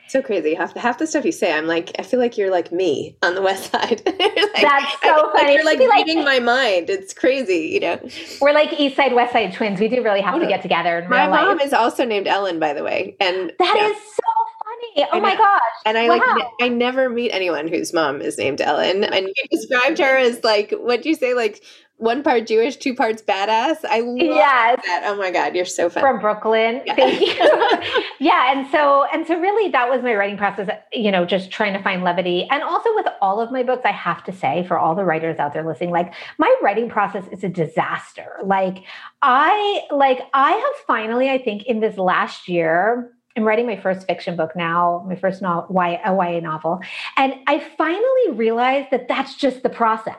so 0.08 0.22
crazy. 0.22 0.54
Half 0.54 0.72
the 0.72 0.80
half 0.80 0.98
the 0.98 1.06
stuff 1.06 1.24
you 1.24 1.32
say, 1.32 1.52
I'm 1.52 1.66
like, 1.66 1.92
I 1.98 2.02
feel 2.02 2.18
like 2.18 2.38
you're 2.38 2.50
like 2.50 2.72
me 2.72 3.16
on 3.22 3.34
the 3.34 3.42
West 3.42 3.70
Side. 3.72 4.02
like, 4.06 4.16
That's 4.16 5.02
so 5.02 5.30
funny. 5.32 5.62
Like 5.62 5.78
you're 5.78 5.88
like 5.88 6.06
reading 6.06 6.24
like, 6.24 6.24
my 6.24 6.38
mind. 6.40 6.90
It's 6.90 7.12
crazy, 7.12 7.68
you 7.72 7.80
know. 7.80 8.00
We're 8.40 8.52
like 8.52 8.78
East 8.80 8.96
Side 8.96 9.14
West 9.14 9.32
Side 9.32 9.52
twins. 9.52 9.80
We 9.80 9.88
do 9.88 10.02
really 10.02 10.22
have 10.22 10.40
to 10.40 10.46
get 10.46 10.62
together. 10.62 11.00
In 11.00 11.10
my 11.10 11.28
mom 11.28 11.58
life. 11.58 11.66
is 11.66 11.72
also 11.72 12.04
named 12.04 12.26
Ellen, 12.26 12.58
by 12.58 12.72
the 12.72 12.82
way, 12.82 13.16
and 13.20 13.52
that 13.58 13.74
yeah. 13.76 13.88
is 13.88 13.96
so 13.96 14.22
funny. 14.64 15.08
Oh 15.12 15.20
my 15.20 15.36
gosh! 15.36 15.60
And 15.84 15.98
I 15.98 16.08
wow. 16.08 16.36
like 16.36 16.46
I 16.60 16.68
never 16.68 17.10
meet 17.10 17.30
anyone 17.30 17.68
whose 17.68 17.92
mom 17.92 18.22
is 18.22 18.38
named 18.38 18.60
Ellen. 18.60 19.04
And 19.04 19.26
you 19.26 19.44
described 19.50 19.98
her 19.98 20.16
as 20.16 20.42
like 20.42 20.72
what 20.72 21.02
do 21.02 21.10
you 21.10 21.14
say 21.14 21.34
like 21.34 21.62
one 21.98 22.22
part 22.22 22.46
Jewish, 22.46 22.76
two 22.76 22.94
parts 22.94 23.22
badass. 23.22 23.84
I 23.84 24.00
love 24.00 24.16
yes. 24.18 24.80
that. 24.84 25.02
Oh 25.06 25.16
my 25.16 25.32
God, 25.32 25.56
you're 25.56 25.64
so 25.64 25.90
fun. 25.90 26.00
From 26.00 26.20
Brooklyn. 26.20 26.80
Yeah. 26.86 26.94
Thank 26.94 27.20
you. 27.20 28.02
yeah. 28.20 28.52
And 28.52 28.70
so, 28.70 29.04
and 29.12 29.26
so 29.26 29.38
really 29.38 29.70
that 29.72 29.90
was 29.90 30.02
my 30.02 30.14
writing 30.14 30.38
process, 30.38 30.70
you 30.92 31.10
know, 31.10 31.24
just 31.24 31.50
trying 31.50 31.72
to 31.72 31.82
find 31.82 32.04
levity. 32.04 32.46
And 32.50 32.62
also 32.62 32.94
with 32.94 33.06
all 33.20 33.40
of 33.40 33.50
my 33.50 33.64
books, 33.64 33.82
I 33.84 33.90
have 33.90 34.22
to 34.24 34.32
say 34.32 34.64
for 34.66 34.78
all 34.78 34.94
the 34.94 35.04
writers 35.04 35.40
out 35.40 35.52
there 35.52 35.66
listening, 35.66 35.90
like 35.90 36.14
my 36.38 36.54
writing 36.62 36.88
process 36.88 37.24
is 37.32 37.42
a 37.42 37.48
disaster. 37.48 38.36
Like 38.44 38.84
I, 39.20 39.82
like 39.90 40.20
I 40.32 40.52
have 40.52 40.84
finally, 40.86 41.28
I 41.28 41.38
think 41.38 41.64
in 41.64 41.80
this 41.80 41.98
last 41.98 42.48
year, 42.48 43.12
I'm 43.36 43.42
writing 43.44 43.66
my 43.66 43.80
first 43.80 44.06
fiction 44.06 44.36
book 44.36 44.54
now, 44.54 45.04
my 45.08 45.16
first 45.16 45.42
novel, 45.42 45.76
a 45.76 46.12
YA 46.12 46.40
novel. 46.40 46.80
And 47.16 47.34
I 47.48 47.58
finally 47.76 48.30
realized 48.32 48.90
that 48.92 49.08
that's 49.08 49.34
just 49.34 49.62
the 49.64 49.68
process 49.68 50.16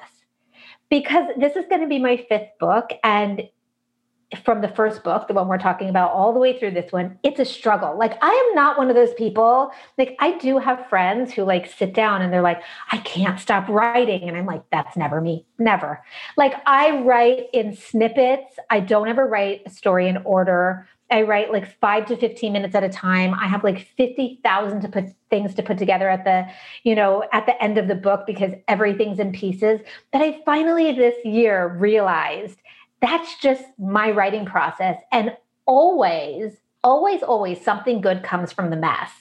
because 0.89 1.27
this 1.37 1.55
is 1.55 1.65
going 1.69 1.81
to 1.81 1.87
be 1.87 1.99
my 1.99 2.17
fifth 2.29 2.49
book 2.59 2.91
and 3.03 3.43
from 4.43 4.61
the 4.61 4.67
first 4.67 5.03
book, 5.03 5.27
the 5.27 5.33
one 5.33 5.47
we're 5.47 5.57
talking 5.57 5.89
about, 5.89 6.11
all 6.11 6.33
the 6.33 6.39
way 6.39 6.57
through 6.57 6.71
this 6.71 6.91
one, 6.91 7.17
it's 7.23 7.39
a 7.39 7.45
struggle. 7.45 7.97
Like, 7.97 8.13
I 8.21 8.29
am 8.29 8.55
not 8.55 8.77
one 8.77 8.89
of 8.89 8.95
those 8.95 9.13
people. 9.15 9.71
Like, 9.97 10.15
I 10.19 10.37
do 10.37 10.59
have 10.59 10.87
friends 10.87 11.33
who 11.33 11.43
like 11.43 11.65
sit 11.65 11.93
down 11.95 12.21
and 12.21 12.31
they're 12.31 12.43
like, 12.43 12.61
I 12.91 12.97
can't 12.97 13.39
stop 13.39 13.67
writing. 13.67 14.29
And 14.29 14.37
I'm 14.37 14.45
like, 14.45 14.63
that's 14.71 14.95
never 14.95 15.19
me, 15.19 15.45
never. 15.57 16.03
Like, 16.37 16.53
I 16.67 17.01
write 17.01 17.47
in 17.53 17.75
snippets. 17.75 18.55
I 18.69 18.81
don't 18.81 19.07
ever 19.07 19.25
write 19.25 19.63
a 19.65 19.71
story 19.71 20.07
in 20.07 20.17
order. 20.17 20.87
I 21.11 21.23
write 21.23 21.51
like 21.51 21.79
five 21.79 22.05
to 22.07 22.17
15 22.17 22.53
minutes 22.53 22.75
at 22.75 22.83
a 22.83 22.89
time. 22.89 23.33
I 23.33 23.47
have 23.47 23.63
like 23.63 23.87
50,000 23.97 24.81
to 24.81 24.87
put 24.87 25.05
things 25.29 25.53
to 25.55 25.63
put 25.63 25.77
together 25.77 26.09
at 26.09 26.23
the, 26.23 26.47
you 26.83 26.95
know, 26.95 27.23
at 27.31 27.45
the 27.45 27.61
end 27.61 27.77
of 27.77 27.87
the 27.87 27.95
book 27.95 28.25
because 28.25 28.53
everything's 28.67 29.19
in 29.19 29.31
pieces. 29.31 29.81
But 30.11 30.21
I 30.21 30.41
finally 30.45 30.91
this 30.93 31.15
year 31.25 31.67
realized 31.67 32.59
that's 33.01 33.37
just 33.39 33.63
my 33.77 34.11
writing 34.11 34.45
process. 34.45 34.97
And 35.11 35.35
always, 35.65 36.53
always, 36.83 37.23
always 37.23 37.63
something 37.63 38.01
good 38.01 38.23
comes 38.23 38.51
from 38.51 38.69
the 38.69 38.75
mess. 38.75 39.11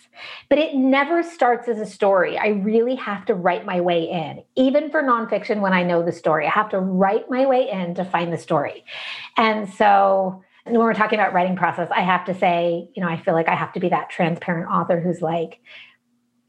But 0.49 0.59
it 0.59 0.75
never 0.75 1.23
starts 1.23 1.69
as 1.69 1.79
a 1.79 1.87
story. 1.87 2.37
I 2.37 2.49
really 2.49 2.97
have 2.97 3.25
to 3.27 3.35
write 3.35 3.65
my 3.65 3.81
way 3.81 4.11
in. 4.11 4.43
Even 4.57 4.91
for 4.91 5.03
nonfiction, 5.03 5.61
when 5.61 5.73
I 5.73 5.85
know 5.85 6.03
the 6.03 6.13
story, 6.13 6.47
I 6.47 6.51
have 6.51 6.71
to 6.71 6.81
write 6.81 7.31
my 7.31 7.47
way 7.47 7.71
in 7.71 7.95
to 7.95 8.05
find 8.05 8.33
the 8.33 8.39
story. 8.39 8.85
And 9.37 9.73
so 9.73 10.43
when 10.71 10.81
we're 10.81 10.95
talking 10.95 11.19
about 11.19 11.33
writing 11.33 11.57
process, 11.57 11.89
I 11.91 12.01
have 12.01 12.25
to 12.27 12.35
say, 12.35 12.89
you 12.95 13.03
know, 13.03 13.09
I 13.09 13.21
feel 13.21 13.35
like 13.35 13.49
I 13.49 13.55
have 13.55 13.73
to 13.75 13.81
be 13.81 13.89
that 13.89 14.11
transparent 14.11 14.71
author 14.71 15.01
who's 15.01 15.21
like, 15.21 15.61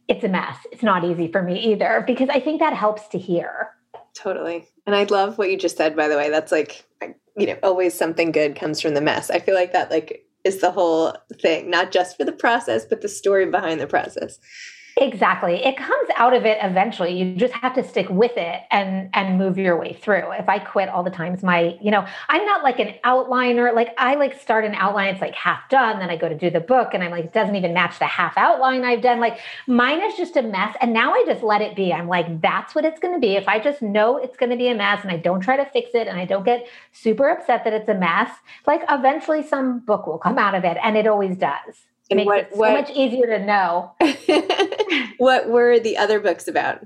it's 0.08 0.24
a 0.24 0.28
mess. 0.28 0.58
It's 0.72 0.84
not 0.84 1.04
easy 1.04 1.32
for 1.32 1.44
me 1.44 1.60
either, 1.72 2.04
because 2.06 2.30
I 2.30 2.40
think 2.40 2.60
that 2.62 2.74
helps 2.74 3.08
to 3.10 3.20
hear. 3.20 3.70
Totally. 4.16 4.68
And 4.86 4.96
I 4.96 5.04
love 5.04 5.38
what 5.38 5.52
you 5.52 5.58
just 5.58 5.78
said, 5.78 5.96
by 5.96 6.08
the 6.08 6.18
way. 6.18 6.30
That's 6.30 6.52
like, 6.52 6.84
you 7.38 7.46
know, 7.46 7.58
always 7.64 7.94
something 7.94 8.32
good 8.32 8.56
comes 8.56 8.82
from 8.82 8.96
the 8.96 9.02
mess. 9.02 9.30
I 9.30 9.40
feel 9.40 9.56
like 9.56 9.72
that, 9.74 9.92
like, 9.92 10.26
is 10.44 10.62
the 10.62 10.72
whole 10.72 11.14
thing, 11.42 11.70
not 11.70 11.92
just 11.92 12.18
for 12.18 12.26
the 12.26 12.32
process, 12.32 12.86
but 12.86 13.02
the 13.02 13.08
story 13.08 13.46
behind 13.46 13.80
the 13.80 13.88
process. 13.88 14.40
Exactly. 15.02 15.64
It 15.64 15.78
comes 15.78 16.10
out 16.18 16.34
of 16.34 16.46
it 16.46 16.58
eventually. 16.62 17.18
You 17.18 17.34
just 17.36 17.54
have 17.54 17.74
to 17.76 17.84
stick 17.84 18.10
with 18.10 18.36
it 18.36 18.64
and 18.70 19.10
and 19.14 19.38
move 19.38 19.58
your 19.58 19.80
way 19.80 19.94
through. 19.94 20.34
If 20.34 20.50
I 20.50 20.60
quit 20.60 20.90
all 20.90 21.04
the 21.04 21.10
times, 21.10 21.42
my, 21.42 21.78
you 21.82 21.90
know, 21.90 22.06
I'm 22.28 22.46
not 22.46 22.64
like 22.64 22.80
an 22.80 22.96
outliner. 23.06 23.74
Like 23.74 23.96
I 23.98 24.16
like 24.16 24.40
start 24.42 24.66
an 24.66 24.76
outline, 24.76 25.14
it's 25.14 25.22
like 25.22 25.36
half 25.36 25.70
done, 25.70 26.00
then 26.00 26.10
I 26.10 26.18
go 26.18 26.28
to 26.28 26.38
do 26.38 26.50
the 26.50 26.60
book 26.60 26.90
and 26.94 27.02
I'm 27.02 27.12
like, 27.12 27.26
it 27.26 27.34
doesn't 27.34 27.56
even 27.56 27.74
match 27.74 27.98
the 27.98 28.08
half 28.08 28.38
outline 28.38 28.84
I've 28.84 29.02
done. 29.02 29.22
Like 29.22 29.40
mine 29.68 30.02
is 30.02 30.18
just 30.18 30.36
a 30.36 30.42
mess. 30.42 30.76
And 30.82 30.92
now 30.92 31.14
I 31.14 31.24
just 31.26 31.44
let 31.44 31.62
it 31.62 31.78
be. 31.78 31.94
I'm 31.94 32.10
like, 32.10 32.42
that's 32.42 32.76
what 32.76 32.84
it's 32.84 33.00
gonna 33.00 33.20
be. 33.20 33.38
If 33.38 33.48
I 33.48 33.60
just 33.60 33.82
know 33.82 34.18
it's 34.18 34.36
gonna 34.36 34.58
be 34.58 34.68
a 34.68 34.76
mess 34.76 35.02
and 35.02 35.12
I 35.12 35.18
don't 35.18 35.40
try 35.40 35.56
to 35.56 35.66
fix 35.66 35.92
it 35.94 36.08
and 36.08 36.20
I 36.20 36.26
don't 36.26 36.44
get 36.44 36.68
super 36.92 37.30
upset 37.30 37.64
that 37.64 37.72
it's 37.72 37.88
a 37.88 37.96
mess, 37.96 38.32
like 38.68 38.82
eventually 38.90 39.44
some 39.44 39.80
book 39.80 40.08
will 40.08 40.18
come 40.18 40.38
out 40.38 40.56
of 40.56 40.66
it. 40.66 40.78
And 40.84 40.98
it 40.98 41.08
always 41.08 41.38
does. 41.38 41.89
It 42.10 42.16
makes 42.16 42.26
what, 42.26 42.40
it 42.40 42.50
so 42.52 42.58
what, 42.58 42.74
much 42.74 42.92
easier 42.92 43.28
to 43.28 43.46
know. 43.46 43.94
what 45.18 45.50
were 45.50 45.80
the 45.80 45.98
other 45.98 46.20
books 46.20 46.48
about? 46.48 46.86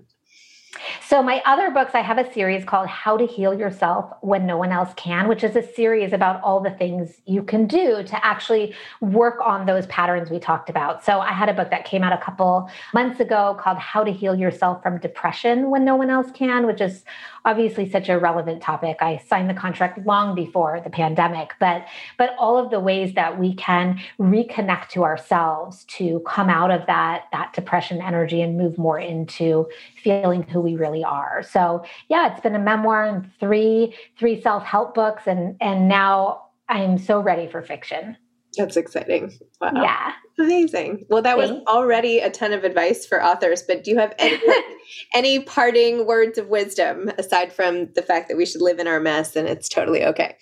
So, 1.08 1.22
my 1.22 1.42
other 1.46 1.70
books, 1.70 1.92
I 1.94 2.02
have 2.02 2.18
a 2.18 2.32
series 2.34 2.66
called 2.66 2.88
How 2.88 3.18
to 3.18 3.26
Heal 3.26 3.54
Yourself 3.54 4.12
When 4.22 4.46
No 4.46 4.58
One 4.58 4.72
Else 4.72 4.94
Can, 4.96 5.28
which 5.28 5.44
is 5.44 5.56
a 5.56 5.62
series 5.62 6.14
about 6.14 6.42
all 6.42 6.60
the 6.60 6.72
things 6.72 7.22
you 7.26 7.44
can 7.44 7.68
do 7.68 8.04
to 8.04 8.26
actually 8.26 8.74
work 9.00 9.40
on 9.44 9.66
those 9.66 9.86
patterns 9.88 10.30
we 10.30 10.40
talked 10.40 10.70
about. 10.70 11.04
So, 11.04 11.20
I 11.20 11.32
had 11.32 11.50
a 11.50 11.54
book 11.54 11.70
that 11.70 11.86
came 11.86 12.04
out 12.04 12.14
a 12.14 12.24
couple 12.24 12.70
months 12.94 13.20
ago 13.20 13.56
called 13.60 13.78
How 13.78 14.04
to 14.04 14.12
Heal 14.12 14.36
Yourself 14.36 14.82
from 14.82 15.00
Depression 15.00 15.70
When 15.70 15.86
No 15.86 15.96
One 15.96 16.10
Else 16.10 16.32
Can, 16.32 16.66
which 16.66 16.82
is 16.82 17.06
obviously 17.46 17.90
such 17.90 18.10
a 18.10 18.18
relevant 18.18 18.62
topic. 18.62 18.98
I 19.02 19.18
signed 19.28 19.50
the 19.50 19.54
contract 19.54 20.06
long 20.06 20.36
before 20.36 20.80
the 20.82 20.90
pandemic, 20.90 21.54
but 21.60 21.86
but 22.18 22.36
all 22.38 22.58
of 22.58 22.72
the 22.72 22.80
ways 22.80 23.14
that 23.14 23.40
we 23.40 23.54
can 23.56 24.00
reconnect 24.20 24.90
to 24.90 25.04
ourselves 25.04 25.84
to 25.86 26.22
come 26.22 26.50
out 26.50 26.72
of 26.72 26.86
that 26.88 27.26
that 27.32 27.54
depression 27.54 28.02
energy 28.02 28.42
and 28.42 28.58
move 28.58 28.78
more 28.78 29.00
into 29.00 29.68
feeling 30.02 30.44
who 30.44 30.62
we 30.62 30.76
really 30.76 31.04
are. 31.04 31.44
So 31.44 31.84
yeah, 32.10 32.32
it's 32.32 32.42
been 32.42 32.56
a 32.56 32.60
memoir 32.60 33.06
and 33.06 33.30
three 33.40 33.96
three 34.18 34.42
self-help 34.42 34.94
books 34.94 35.24
and 35.28 35.56
and 35.60 35.88
now 35.88 36.44
I'm 36.70 36.98
so 36.98 37.20
ready 37.20 37.48
for 37.48 37.62
fiction. 37.62 38.18
That's 38.58 38.78
exciting. 38.78 39.34
Wow. 39.60 39.72
Yeah. 39.76 40.12
Amazing. 40.40 41.06
Well, 41.10 41.22
that 41.22 41.38
was 41.38 41.52
already 41.68 42.20
a 42.20 42.30
ton 42.30 42.54
of 42.54 42.64
advice 42.64 43.06
for 43.06 43.24
authors, 43.24 43.62
but 43.62 43.84
do 43.84 43.92
you 43.92 44.00
have 44.00 44.14
any, 44.18 44.42
any 45.14 45.40
parting 45.40 46.08
words 46.08 46.38
of 46.38 46.48
wisdom 46.48 47.12
aside 47.18 47.54
from 47.54 47.92
the 47.94 48.02
fact 48.02 48.30
that 48.30 48.38
we 48.38 48.46
should 48.46 48.62
live 48.62 48.80
in 48.80 48.88
our 48.88 49.00
mess 49.00 49.36
and 49.36 49.48
it's 49.48 49.70
totally 49.70 50.04
okay? 50.06 50.36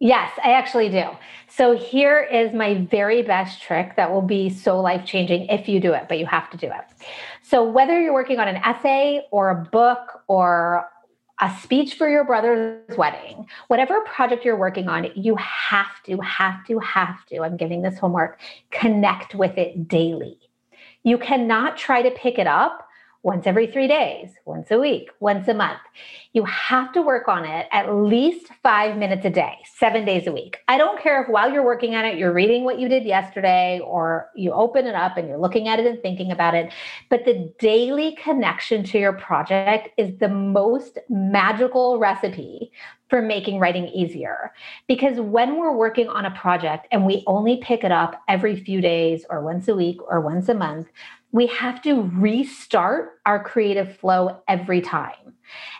Yes, 0.00 0.30
I 0.44 0.52
actually 0.52 0.90
do. 0.90 1.04
So 1.48 1.76
here 1.76 2.22
is 2.22 2.54
my 2.54 2.86
very 2.90 3.22
best 3.22 3.60
trick 3.60 3.96
that 3.96 4.12
will 4.12 4.22
be 4.22 4.48
so 4.48 4.80
life 4.80 5.04
changing 5.04 5.46
if 5.46 5.68
you 5.68 5.80
do 5.80 5.92
it, 5.92 6.06
but 6.08 6.18
you 6.18 6.26
have 6.26 6.50
to 6.50 6.56
do 6.56 6.66
it. 6.66 6.84
So 7.42 7.64
whether 7.64 8.00
you're 8.00 8.12
working 8.12 8.38
on 8.38 8.46
an 8.46 8.56
essay 8.56 9.22
or 9.32 9.50
a 9.50 9.64
book 9.72 10.22
or 10.28 10.86
a 11.40 11.54
speech 11.62 11.94
for 11.94 12.08
your 12.08 12.24
brother's 12.24 12.96
wedding, 12.96 13.46
whatever 13.68 14.00
project 14.00 14.44
you're 14.44 14.56
working 14.56 14.88
on, 14.88 15.08
you 15.14 15.36
have 15.36 16.02
to, 16.04 16.18
have 16.18 16.64
to, 16.66 16.78
have 16.80 17.24
to, 17.26 17.42
I'm 17.42 17.56
giving 17.56 17.82
this 17.82 17.98
homework, 17.98 18.40
connect 18.70 19.34
with 19.34 19.56
it 19.56 19.86
daily. 19.86 20.38
You 21.04 21.16
cannot 21.18 21.76
try 21.76 22.02
to 22.02 22.10
pick 22.10 22.38
it 22.38 22.46
up 22.46 22.87
once 23.28 23.46
every 23.46 23.66
three 23.66 23.86
days, 23.86 24.30
once 24.46 24.70
a 24.70 24.78
week, 24.78 25.10
once 25.20 25.46
a 25.48 25.52
month. 25.54 25.82
You 26.32 26.46
have 26.46 26.94
to 26.94 27.02
work 27.02 27.28
on 27.28 27.44
it 27.44 27.66
at 27.72 27.94
least 27.94 28.46
five 28.62 28.96
minutes 28.96 29.26
a 29.26 29.28
day, 29.28 29.58
seven 29.76 30.06
days 30.06 30.26
a 30.26 30.32
week. 30.32 30.56
I 30.66 30.78
don't 30.78 30.98
care 30.98 31.22
if 31.22 31.28
while 31.28 31.52
you're 31.52 31.64
working 31.64 31.94
on 31.94 32.06
it, 32.06 32.16
you're 32.16 32.32
reading 32.32 32.64
what 32.64 32.78
you 32.78 32.88
did 32.88 33.04
yesterday 33.04 33.82
or 33.84 34.30
you 34.34 34.50
open 34.52 34.86
it 34.86 34.94
up 34.94 35.18
and 35.18 35.28
you're 35.28 35.36
looking 35.36 35.68
at 35.68 35.78
it 35.78 35.84
and 35.84 36.00
thinking 36.00 36.32
about 36.32 36.54
it. 36.54 36.72
But 37.10 37.26
the 37.26 37.52
daily 37.58 38.16
connection 38.16 38.82
to 38.84 38.98
your 38.98 39.12
project 39.12 39.90
is 39.98 40.18
the 40.18 40.30
most 40.30 40.98
magical 41.10 41.98
recipe 41.98 42.72
for 43.10 43.22
making 43.22 43.58
writing 43.58 43.88
easier. 43.88 44.52
Because 44.86 45.18
when 45.20 45.58
we're 45.58 45.74
working 45.74 46.08
on 46.08 46.24
a 46.26 46.30
project 46.30 46.86
and 46.92 47.04
we 47.04 47.24
only 47.26 47.58
pick 47.58 47.84
it 47.84 47.92
up 47.92 48.22
every 48.28 48.56
few 48.56 48.80
days 48.80 49.24
or 49.30 49.42
once 49.42 49.68
a 49.68 49.74
week 49.74 49.98
or 50.08 50.20
once 50.20 50.48
a 50.48 50.54
month, 50.54 50.88
we 51.32 51.46
have 51.46 51.82
to 51.82 52.10
restart 52.14 53.20
our 53.26 53.42
creative 53.42 53.96
flow 53.98 54.40
every 54.48 54.80
time. 54.80 55.34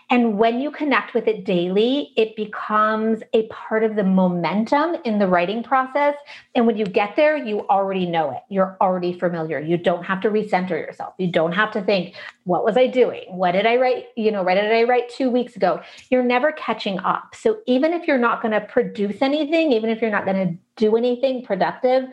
And 0.09 0.39
when 0.39 0.59
you 0.59 0.71
connect 0.71 1.13
with 1.13 1.27
it 1.27 1.45
daily, 1.45 2.11
it 2.17 2.35
becomes 2.35 3.21
a 3.33 3.47
part 3.47 3.83
of 3.83 3.95
the 3.95 4.03
momentum 4.03 4.95
in 5.05 5.19
the 5.19 5.27
writing 5.27 5.63
process. 5.63 6.15
And 6.55 6.65
when 6.65 6.77
you 6.77 6.85
get 6.85 7.15
there, 7.15 7.37
you 7.37 7.67
already 7.67 8.07
know 8.07 8.31
it. 8.31 8.39
You're 8.49 8.75
already 8.81 9.13
familiar. 9.17 9.59
You 9.59 9.77
don't 9.77 10.03
have 10.03 10.21
to 10.21 10.29
recenter 10.29 10.71
yourself. 10.71 11.13
You 11.19 11.31
don't 11.31 11.51
have 11.51 11.71
to 11.73 11.81
think, 11.81 12.15
what 12.45 12.63
was 12.65 12.77
I 12.77 12.87
doing? 12.87 13.25
What 13.27 13.51
did 13.51 13.67
I 13.67 13.75
write? 13.75 14.05
You 14.15 14.31
know, 14.31 14.41
what 14.41 14.55
did 14.55 14.71
I 14.71 14.83
write 14.83 15.09
two 15.09 15.29
weeks 15.29 15.55
ago? 15.55 15.81
You're 16.09 16.23
never 16.23 16.51
catching 16.51 16.99
up. 16.99 17.35
So 17.35 17.59
even 17.67 17.93
if 17.93 18.07
you're 18.07 18.17
not 18.17 18.41
going 18.41 18.53
to 18.53 18.61
produce 18.61 19.21
anything, 19.21 19.71
even 19.71 19.91
if 19.91 20.01
you're 20.01 20.09
not 20.09 20.25
going 20.25 20.47
to 20.47 20.57
do 20.77 20.95
anything 20.95 21.43
productive, 21.43 22.05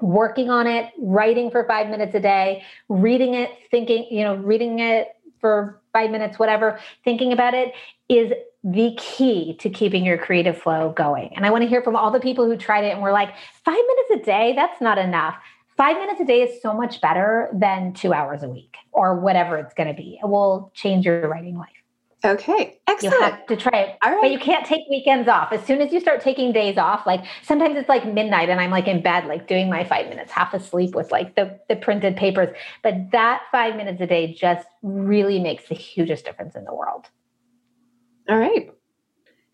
working 0.00 0.50
on 0.50 0.66
it, 0.66 0.92
writing 0.98 1.50
for 1.50 1.64
five 1.64 1.88
minutes 1.88 2.14
a 2.14 2.20
day, 2.20 2.62
reading 2.88 3.34
it, 3.34 3.50
thinking, 3.70 4.06
you 4.10 4.22
know, 4.22 4.36
reading 4.36 4.78
it 4.78 5.08
for 5.40 5.80
five 5.92 6.10
minutes, 6.10 6.38
whatever, 6.38 6.78
thinking 7.04 7.32
about 7.32 7.54
it 7.54 7.72
is 8.08 8.32
the 8.64 8.96
key 8.98 9.56
to 9.60 9.70
keeping 9.70 10.04
your 10.04 10.18
creative 10.18 10.58
flow 10.58 10.92
going. 10.92 11.32
And 11.36 11.46
I 11.46 11.50
want 11.50 11.62
to 11.62 11.68
hear 11.68 11.82
from 11.82 11.96
all 11.96 12.10
the 12.10 12.20
people 12.20 12.44
who 12.44 12.56
tried 12.56 12.84
it 12.84 12.92
and 12.92 13.02
were 13.02 13.12
like, 13.12 13.30
five 13.64 13.74
minutes 13.74 14.22
a 14.22 14.26
day, 14.26 14.52
that's 14.54 14.80
not 14.80 14.98
enough. 14.98 15.36
Five 15.76 15.96
minutes 15.96 16.20
a 16.20 16.24
day 16.24 16.42
is 16.42 16.60
so 16.60 16.74
much 16.74 17.00
better 17.00 17.48
than 17.52 17.92
two 17.92 18.12
hours 18.12 18.42
a 18.42 18.48
week 18.48 18.76
or 18.90 19.20
whatever 19.20 19.56
it's 19.58 19.74
going 19.74 19.88
to 19.88 19.94
be. 19.94 20.18
It 20.20 20.28
will 20.28 20.72
change 20.74 21.06
your 21.06 21.28
writing 21.28 21.56
life. 21.56 21.77
Okay, 22.24 22.80
excellent. 22.88 23.14
You 23.14 23.20
have 23.20 23.46
to 23.46 23.56
try 23.56 23.78
it. 23.78 23.98
All 24.02 24.10
right. 24.10 24.22
But 24.22 24.30
you 24.32 24.40
can't 24.40 24.66
take 24.66 24.80
weekends 24.90 25.28
off. 25.28 25.52
As 25.52 25.64
soon 25.64 25.80
as 25.80 25.92
you 25.92 26.00
start 26.00 26.20
taking 26.20 26.52
days 26.52 26.76
off, 26.76 27.06
like 27.06 27.24
sometimes 27.42 27.76
it's 27.76 27.88
like 27.88 28.04
midnight 28.06 28.48
and 28.48 28.60
I'm 28.60 28.70
like 28.70 28.88
in 28.88 29.02
bed, 29.02 29.26
like 29.26 29.46
doing 29.46 29.70
my 29.70 29.84
five 29.84 30.08
minutes, 30.08 30.32
half 30.32 30.52
asleep 30.52 30.96
with 30.96 31.12
like 31.12 31.36
the, 31.36 31.60
the 31.68 31.76
printed 31.76 32.16
papers. 32.16 32.56
But 32.82 33.12
that 33.12 33.42
five 33.52 33.76
minutes 33.76 34.00
a 34.00 34.06
day 34.06 34.34
just 34.34 34.66
really 34.82 35.38
makes 35.38 35.68
the 35.68 35.76
hugest 35.76 36.24
difference 36.24 36.56
in 36.56 36.64
the 36.64 36.74
world. 36.74 37.06
All 38.28 38.36
right. 38.36 38.68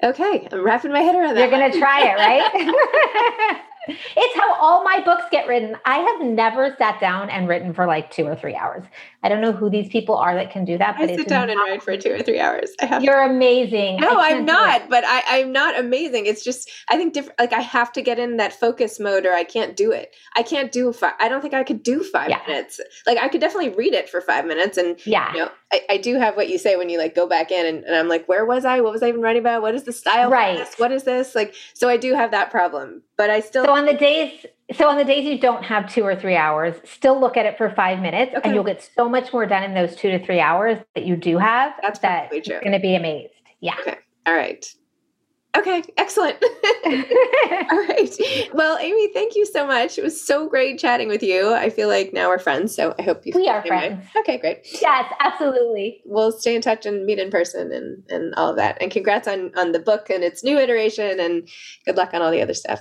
Okay, 0.02 0.48
I'm 0.50 0.64
wrapping 0.64 0.92
my 0.92 1.00
head 1.00 1.14
around 1.14 1.34
that. 1.34 1.40
You're 1.40 1.50
going 1.50 1.70
to 1.70 1.78
try 1.78 2.02
it, 2.02 2.14
right? 2.14 3.60
it's 3.88 4.38
how 4.38 4.54
all 4.54 4.82
my 4.82 5.00
books 5.04 5.24
get 5.30 5.46
written. 5.46 5.76
I 5.84 5.98
have 5.98 6.26
never 6.26 6.74
sat 6.78 7.00
down 7.00 7.30
and 7.30 7.48
written 7.48 7.74
for 7.74 7.86
like 7.86 8.10
two 8.10 8.24
or 8.26 8.34
three 8.34 8.54
hours. 8.54 8.84
I 9.24 9.30
don't 9.30 9.40
know 9.40 9.52
who 9.52 9.70
these 9.70 9.88
people 9.88 10.16
are 10.16 10.34
that 10.34 10.50
can 10.50 10.66
do 10.66 10.76
that. 10.76 10.98
But 10.98 11.10
I 11.10 11.16
sit 11.16 11.28
down 11.28 11.48
and 11.48 11.58
write 11.58 11.82
for 11.82 11.96
two 11.96 12.12
or 12.12 12.22
three 12.22 12.38
hours. 12.38 12.70
You're 13.00 13.22
amazing. 13.22 13.96
No, 13.96 14.20
I'm 14.20 14.44
not. 14.44 14.90
But 14.90 15.02
I, 15.06 15.22
I'm 15.40 15.50
not 15.50 15.78
amazing. 15.78 16.26
It's 16.26 16.44
just 16.44 16.70
I 16.90 16.98
think 16.98 17.14
different. 17.14 17.38
Like 17.38 17.54
I 17.54 17.62
have 17.62 17.90
to 17.92 18.02
get 18.02 18.18
in 18.18 18.36
that 18.36 18.52
focus 18.52 19.00
mode, 19.00 19.24
or 19.24 19.32
I 19.32 19.44
can't 19.44 19.76
do 19.76 19.92
it. 19.92 20.14
I 20.36 20.42
can't 20.42 20.70
do 20.70 20.92
five. 20.92 21.14
I 21.20 21.30
don't 21.30 21.40
think 21.40 21.54
I 21.54 21.64
could 21.64 21.82
do 21.82 22.04
five 22.04 22.28
yeah. 22.28 22.42
minutes. 22.46 22.80
Like 23.06 23.16
I 23.16 23.28
could 23.28 23.40
definitely 23.40 23.70
read 23.70 23.94
it 23.94 24.10
for 24.10 24.20
five 24.20 24.44
minutes, 24.44 24.76
and 24.76 25.04
yeah, 25.06 25.32
you 25.32 25.38
know, 25.38 25.50
I, 25.72 25.80
I 25.90 25.96
do 25.96 26.16
have 26.16 26.36
what 26.36 26.50
you 26.50 26.58
say 26.58 26.76
when 26.76 26.90
you 26.90 26.98
like 26.98 27.14
go 27.14 27.26
back 27.26 27.50
in, 27.50 27.64
and, 27.64 27.82
and 27.84 27.96
I'm 27.96 28.08
like, 28.08 28.28
where 28.28 28.44
was 28.44 28.66
I? 28.66 28.82
What 28.82 28.92
was 28.92 29.02
I 29.02 29.08
even 29.08 29.22
writing 29.22 29.40
about? 29.40 29.62
What 29.62 29.74
is 29.74 29.84
the 29.84 29.92
style? 29.92 30.30
Right. 30.30 30.68
What 30.76 30.92
is 30.92 31.04
this? 31.04 31.34
Like, 31.34 31.54
so 31.72 31.88
I 31.88 31.96
do 31.96 32.12
have 32.12 32.30
that 32.32 32.50
problem, 32.50 33.02
but 33.16 33.30
I 33.30 33.40
still. 33.40 33.64
So 33.64 33.72
on 33.72 33.86
the 33.86 33.94
days 33.94 34.44
so 34.72 34.88
on 34.88 34.96
the 34.96 35.04
days 35.04 35.24
you 35.24 35.38
don't 35.38 35.62
have 35.62 35.92
two 35.92 36.02
or 36.02 36.16
three 36.16 36.36
hours, 36.36 36.76
still 36.84 37.20
look 37.20 37.36
at 37.36 37.44
it 37.44 37.58
for 37.58 37.70
five 37.70 38.00
minutes, 38.00 38.32
okay. 38.34 38.40
and 38.44 38.54
you'll 38.54 38.64
get 38.64 38.88
so 38.96 39.08
much 39.08 39.32
more 39.32 39.46
done 39.46 39.62
in 39.62 39.74
those 39.74 39.94
two 39.94 40.10
to 40.10 40.24
three 40.24 40.40
hours 40.40 40.78
that 40.94 41.04
you 41.04 41.16
do 41.16 41.38
have. 41.38 41.72
That's 41.82 41.98
that 42.00 42.30
true. 42.30 42.40
You're 42.44 42.60
going 42.60 42.72
to 42.72 42.80
be 42.80 42.94
amazed. 42.94 43.34
Yeah. 43.60 43.74
Okay. 43.80 43.98
All 44.26 44.34
right. 44.34 44.64
Okay, 45.56 45.84
excellent. 45.96 46.36
All 46.84 47.86
right. 47.86 48.16
Well, 48.54 48.76
Amy, 48.78 49.12
thank 49.12 49.36
you 49.36 49.46
so 49.46 49.66
much. 49.66 49.98
It 49.98 50.02
was 50.02 50.20
so 50.20 50.48
great 50.48 50.80
chatting 50.80 51.08
with 51.08 51.22
you. 51.22 51.52
I 51.54 51.70
feel 51.70 51.86
like 51.88 52.12
now 52.12 52.28
we're 52.28 52.40
friends, 52.40 52.74
so 52.74 52.94
I 52.98 53.02
hope 53.02 53.24
you 53.24 53.32
We 53.36 53.48
are 53.48 53.64
friends. 53.64 54.04
Okay, 54.16 54.38
great. 54.38 54.66
yes, 54.82 55.12
absolutely. 55.20 56.02
We'll 56.06 56.32
stay 56.32 56.56
in 56.56 56.62
touch 56.62 56.86
and 56.86 57.04
meet 57.04 57.18
in 57.18 57.30
person 57.30 57.70
and 57.70 58.02
and 58.08 58.34
all 58.34 58.50
of 58.50 58.56
that. 58.56 58.78
And 58.80 58.90
congrats 58.90 59.28
on 59.28 59.52
on 59.56 59.72
the 59.72 59.78
book 59.78 60.10
and 60.10 60.24
its 60.24 60.42
new 60.42 60.58
iteration 60.58 61.20
and 61.20 61.48
good 61.84 61.96
luck 61.96 62.10
on 62.14 62.22
all 62.22 62.32
the 62.32 62.42
other 62.42 62.54
stuff. 62.54 62.80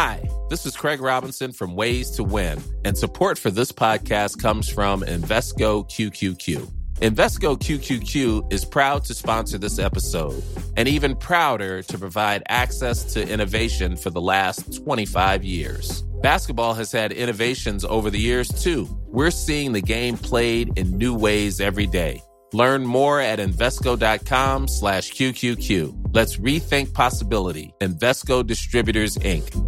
Hi, 0.00 0.22
this 0.48 0.64
is 0.64 0.76
Craig 0.76 1.00
Robinson 1.00 1.50
from 1.50 1.74
Ways 1.74 2.12
to 2.12 2.22
Win, 2.22 2.62
and 2.84 2.96
support 2.96 3.36
for 3.36 3.50
this 3.50 3.72
podcast 3.72 4.40
comes 4.40 4.68
from 4.68 5.02
Invesco 5.02 5.84
QQQ. 5.90 6.70
Invesco 7.00 7.58
QQQ 7.58 8.52
is 8.52 8.64
proud 8.64 9.04
to 9.06 9.14
sponsor 9.14 9.58
this 9.58 9.80
episode 9.80 10.40
and 10.76 10.86
even 10.86 11.16
prouder 11.16 11.82
to 11.82 11.98
provide 11.98 12.44
access 12.48 13.12
to 13.14 13.28
innovation 13.28 13.96
for 13.96 14.10
the 14.10 14.20
last 14.20 14.72
25 14.84 15.42
years. 15.42 16.02
Basketball 16.22 16.74
has 16.74 16.92
had 16.92 17.10
innovations 17.10 17.84
over 17.84 18.08
the 18.08 18.20
years 18.20 18.50
too. 18.50 18.88
We're 19.08 19.32
seeing 19.32 19.72
the 19.72 19.82
game 19.82 20.16
played 20.16 20.78
in 20.78 20.96
new 20.96 21.12
ways 21.12 21.60
every 21.60 21.88
day. 21.88 22.22
Learn 22.52 22.86
more 22.86 23.20
at 23.20 23.40
Invesco.com 23.40 24.68
slash 24.68 25.10
QQQ. 25.10 26.14
Let's 26.14 26.36
rethink 26.36 26.94
possibility. 26.94 27.74
Invesco 27.80 28.46
Distributors, 28.46 29.16
Inc. 29.16 29.67